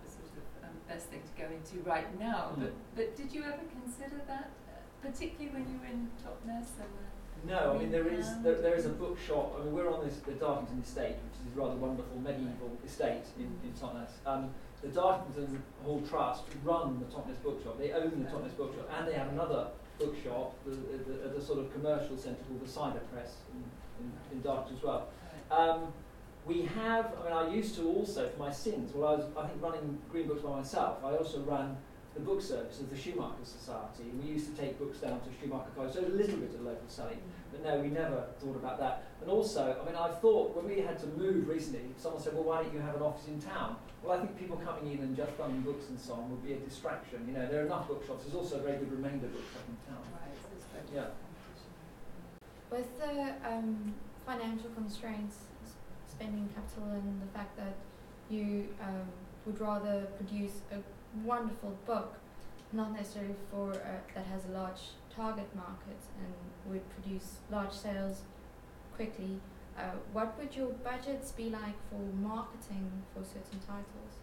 [0.05, 2.53] the sort of um, best thing to go into right now.
[2.58, 6.93] But, but did you ever consider that, uh, particularly when you were in Totnes and
[6.93, 9.58] uh, No, I mean there is there, there is a bookshop.
[9.60, 13.26] I mean we're on this the Dartington estate, which is a rather wonderful medieval estate
[13.38, 14.22] in, in Totnes.
[14.26, 17.78] Um, the Dartington Hall Trust run the Totnes bookshop.
[17.80, 19.68] They own the Totnes bookshop, and they have another
[20.00, 24.38] bookshop the, the, at the sort of commercial centre called the Cider Press in, in,
[24.38, 25.08] in Dartington as well.
[25.50, 25.94] Um,
[26.46, 29.48] we have, I mean, I used to also, for my sins, well, I was, I
[29.48, 31.76] think, running Green Books by myself, I also ran
[32.18, 34.09] the book service of the Schumacher Society.
[34.22, 36.89] We used to take books down to Schumacher College, so a little bit of local
[36.89, 37.22] selling.
[37.51, 39.03] But no, we never thought about that.
[39.22, 42.43] And also, I mean, I thought when we had to move recently, someone said, well,
[42.43, 43.78] why don't you have an office in town?
[44.01, 46.53] Well, I think people coming in and just buying books and so on would be
[46.53, 47.24] a distraction.
[47.28, 48.24] You know, there are enough bookshops.
[48.24, 50.01] There's also a very good remainder bookshop in town.
[50.13, 51.13] Right, so it's better Yeah.
[52.72, 53.93] With the um,
[54.26, 55.38] financial constraints,
[56.09, 57.76] spending capital, and the fact that
[58.30, 59.05] you um,
[59.45, 60.78] would rather produce a
[61.24, 62.16] wonderful book,
[62.74, 64.82] not necessarily for uh, that has a large
[65.16, 66.34] target market and
[66.72, 68.22] would produce large sales
[68.95, 69.39] quickly,
[69.78, 69.82] uh,
[70.12, 74.18] what would your budgets be like for marketing for certain titles?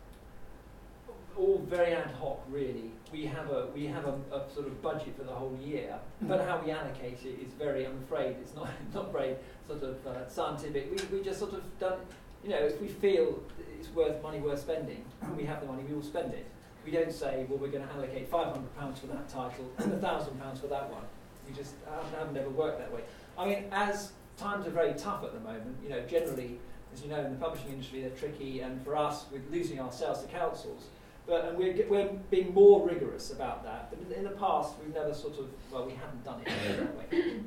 [1.36, 2.90] all very ad hoc really.
[3.12, 6.40] We have a we have a, a sort of budget for the whole year, but
[6.46, 7.86] how we allocate it is very.
[7.86, 10.90] I'm afraid it's not not very sort of uh, scientific.
[10.90, 11.98] We we just sort of done.
[12.42, 13.42] You know, if we feel
[13.78, 16.46] it's worth money worth spending, and we have the money, we will spend it.
[16.84, 19.92] We don't say, well, we're going to allocate five hundred pounds for that title and
[19.92, 21.02] a thousand pounds for that one.
[21.48, 23.00] We just haven't, haven't ever worked that way.
[23.38, 26.58] I mean, as times are very tough at the moment, you know, generally,
[26.92, 29.92] as you know, in the publishing industry, they're tricky, and for us, with losing our
[29.92, 30.84] sales to councils,
[31.26, 33.90] but and we're, we're being more rigorous about that.
[33.90, 36.96] But in, in the past, we've never sort of, well, we haven't done it that
[36.96, 37.40] way.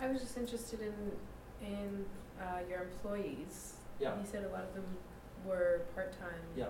[0.00, 2.04] I was just interested in in
[2.40, 3.74] uh, your employees.
[4.00, 4.18] Yeah.
[4.18, 4.84] You said a lot of them
[5.44, 6.40] were part time.
[6.56, 6.66] Yeah.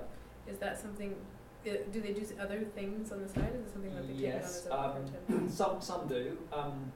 [0.49, 1.15] Is that something
[1.65, 3.53] do they do s- other things on the side?
[3.55, 6.39] Is it something that they take on Yes, as a um, some some do.
[6.53, 6.91] Um,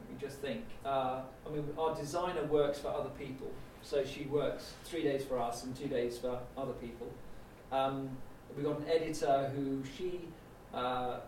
[0.00, 0.64] let me just think.
[0.84, 3.52] Uh, I mean, our designer works for other people,
[3.82, 7.08] so she works three days for us and two days for other people.
[7.70, 8.10] Um,
[8.56, 10.22] we've got an editor who she,
[10.74, 11.20] uh,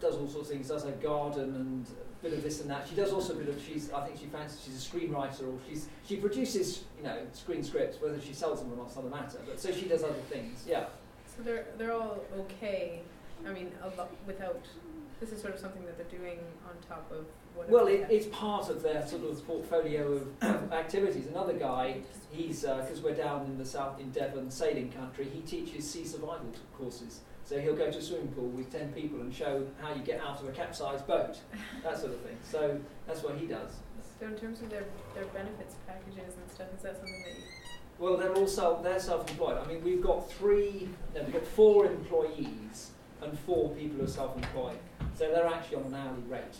[0.00, 0.68] does all sorts of things.
[0.68, 1.86] Does her garden and
[2.22, 2.86] bit of this and that.
[2.88, 3.62] She does also a bit of.
[3.62, 7.62] She's I think she fancies she's a screenwriter or she's she produces you know screen
[7.62, 8.00] scripts.
[8.00, 9.38] Whether she sells them or not's another matter.
[9.46, 10.64] But so she does other things.
[10.68, 10.86] Yeah.
[11.36, 13.00] So they're they're all okay.
[13.46, 13.70] I mean,
[14.26, 14.60] without.
[15.20, 17.68] This is sort of something that they're doing on top of what.
[17.68, 20.42] Well, it, it's part of their sort of portfolio of
[20.72, 21.26] activities.
[21.26, 21.98] Another guy,
[22.30, 25.26] he's uh, because we're down in the south in Devon, sailing country.
[25.30, 27.20] He teaches sea survival courses.
[27.50, 30.20] So he'll go to a swimming pool with ten people and show how you get
[30.20, 31.36] out of a capsized boat,
[31.82, 32.36] that sort of thing.
[32.44, 32.78] So
[33.08, 33.72] that's what he does.
[34.20, 34.84] So in terms of their
[35.16, 37.44] their benefits packages and stuff, is that something that you?
[37.98, 39.58] Well, they're all self, they're self-employed.
[39.58, 44.06] I mean, we've got three, no, we've got four employees and four people who are
[44.06, 44.78] self-employed.
[45.18, 46.56] So they're actually on an hourly rate.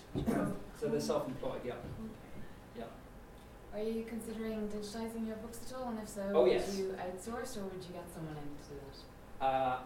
[0.81, 1.75] So they're self-employed, yeah.
[2.77, 2.85] Yeah.
[3.73, 5.89] Are you considering digitizing your books at all?
[5.91, 6.77] And if so, Oh, would yes.
[6.77, 8.81] you outsource or would you get someone in to do
[9.41, 9.47] that?
[9.47, 9.79] Uh,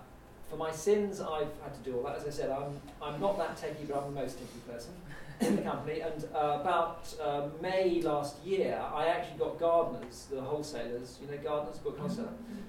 [0.49, 2.16] for my sins, I've had to do all that.
[2.16, 4.92] As I said, I'm, I'm not that techie, but I'm the most techie person
[5.40, 6.01] in the company.
[6.01, 11.42] And uh, about uh, May last year, I actually got Gardners, the wholesalers, you know,
[11.42, 12.28] Gardners, book wholesaler,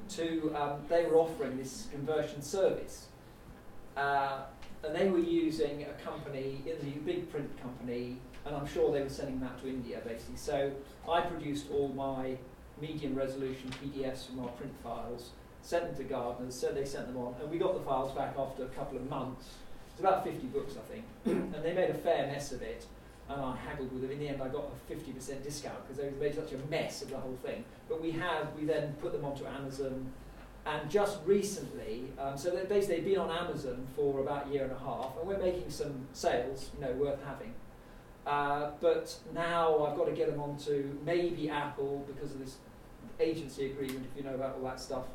[0.10, 3.08] to, um, they were offering this conversion service.
[3.96, 4.44] Uh,
[4.84, 9.02] and they were using a company, in the big print company, and I'm sure they
[9.02, 10.38] were sending that to India basically.
[10.38, 10.72] So
[11.10, 12.38] I produced all my
[12.80, 15.32] medium resolution PDFs from our print files,
[15.66, 18.36] sent them to Gardners, so they sent them on, and we got the files back
[18.38, 19.50] after a couple of months.
[19.90, 21.06] It's about 50 books, I think,
[21.56, 22.86] and they made a fair mess of it.
[23.28, 24.12] And I haggled with them.
[24.12, 27.10] In the end, I got a 50% discount because they made such a mess of
[27.10, 27.64] the whole thing.
[27.90, 30.12] But we have, we then put them onto Amazon,
[30.68, 34.72] and just recently, um, so they've basically been on Amazon for about a year and
[34.72, 37.54] a half, and we're making some sales, you know, worth having.
[38.28, 42.58] Uh, but now I've got to get them onto maybe Apple because of this
[43.20, 45.06] agency agreement, if you know about all that stuff.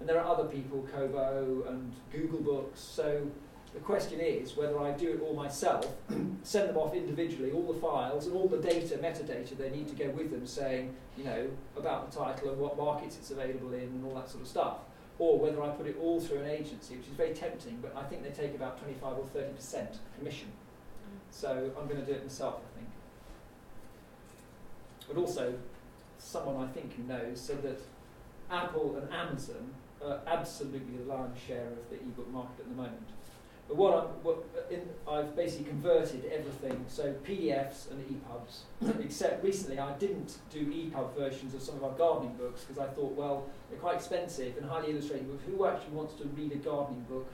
[0.00, 2.80] And there are other people, Kobo and Google Books.
[2.80, 3.26] So
[3.74, 5.86] the question is whether I do it all myself,
[6.42, 9.94] send them off individually, all the files and all the data, metadata they need to
[9.94, 13.82] go with them, saying, you know, about the title and what markets it's available in
[13.82, 14.78] and all that sort of stuff.
[15.18, 18.02] Or whether I put it all through an agency, which is very tempting, but I
[18.04, 20.48] think they take about 25 or 30% commission.
[21.30, 22.90] So I'm going to do it myself, I think.
[25.08, 25.54] But also,
[26.18, 27.80] someone I think who knows said that
[28.50, 29.72] Apple and Amazon
[30.04, 33.08] are absolutely the lion's share of the ebook market at the moment.
[33.68, 39.42] But what, I'm, what uh, in, I've basically converted everything, so PDFs and EPUBs, except
[39.42, 43.16] recently I didn't do EPUB versions of some of our gardening books because I thought,
[43.16, 47.04] well, they're quite expensive and highly illustrated But Who actually wants to read a gardening
[47.08, 47.26] book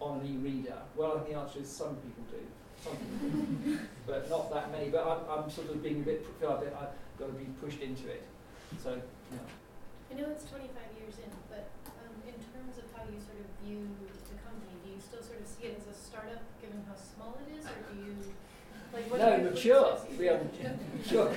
[0.00, 0.78] on an e-reader?
[0.96, 2.42] Well, I think the answer is some people do.
[2.84, 3.78] Some people do.
[4.06, 4.90] but not that many.
[4.90, 7.46] But I'm, I'm sort of being a bit, feel a bit, I've got to be
[7.60, 8.22] pushed into it.
[8.80, 8.94] So,
[9.32, 9.38] yeah.
[10.10, 13.48] I know it's 25 years in, but um, in terms of how you sort of
[13.64, 13.88] view
[14.28, 17.38] the company, do you still sort of see it as a startup given how small
[17.40, 18.16] it is, or do you
[18.92, 19.98] like what No, do you, mature.
[20.18, 20.40] We are
[20.96, 21.32] mature.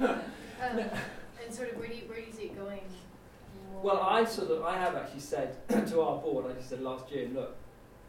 [0.60, 2.80] Um, and sort of where do you where do you see it going?
[3.80, 7.08] Well, I sort of, I have actually said to our board, I just said last
[7.12, 7.54] year, look,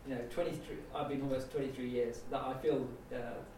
[0.08, 3.18] you know, 23, I've been almost 23 years, that I feel, uh,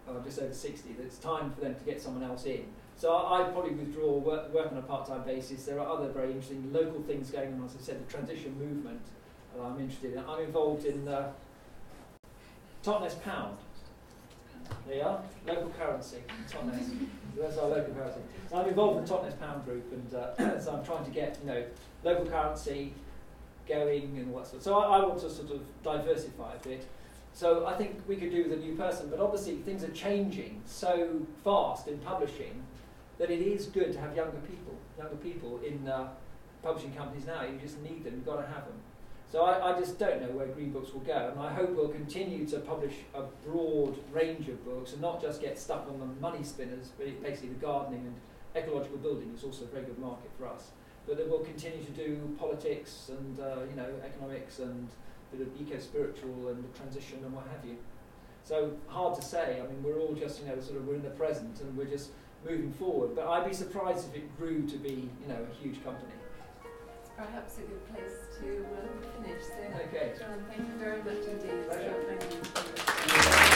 [0.10, 2.66] I'm just over 60, that it's time for them to get someone else in.
[2.98, 5.64] So I, I probably withdraw, work, work on a part-time basis.
[5.64, 9.00] There are other very interesting local things going on, as I said, the transition movement
[9.56, 10.20] that I'm interested in.
[10.20, 11.26] I'm involved in the
[12.84, 13.58] Totnes Pound.
[14.88, 16.18] There you are, local currency,
[16.49, 16.89] Totnes.
[17.38, 18.22] That's our local currency.
[18.49, 21.38] So I'm involved in the Totnes Pound Group, and uh, so I'm trying to get,
[21.41, 21.64] you know,
[22.04, 22.93] local currency
[23.68, 24.64] going and what sort.
[24.64, 26.88] So I, I want to sort of diversify a bit.
[27.34, 30.62] So I think we could do with a new person, but obviously things are changing
[30.66, 32.62] so fast in publishing
[33.18, 36.10] that it is good to have younger people, younger people in uh,
[36.62, 37.43] publishing companies now.
[37.43, 38.16] You just need them.
[38.16, 38.76] You've got to have them.
[39.32, 41.88] So I, I just don't know where Green Books will go, and I hope we'll
[41.88, 46.06] continue to publish a broad range of books and not just get stuck on the
[46.20, 48.16] money spinners, but basically the gardening and
[48.62, 50.72] ecological building is also a very good market for us.
[51.08, 54.90] But that we'll continue to do politics and uh, you know economics and
[55.32, 57.78] a bit of eco-spiritual and the transition and what have you.
[58.44, 59.62] So hard to say.
[59.64, 61.86] I mean, we're all just you know sort of we're in the present and we're
[61.86, 62.10] just
[62.46, 63.16] moving forward.
[63.16, 66.12] But I'd be surprised if it grew to be you know a huge company.
[67.22, 68.47] Perhaps a good place to
[68.82, 69.43] um, finish.
[69.43, 69.53] So,
[69.86, 70.13] Okay.
[70.17, 71.67] John, thank you very much indeed.
[71.67, 73.47] Pleasure.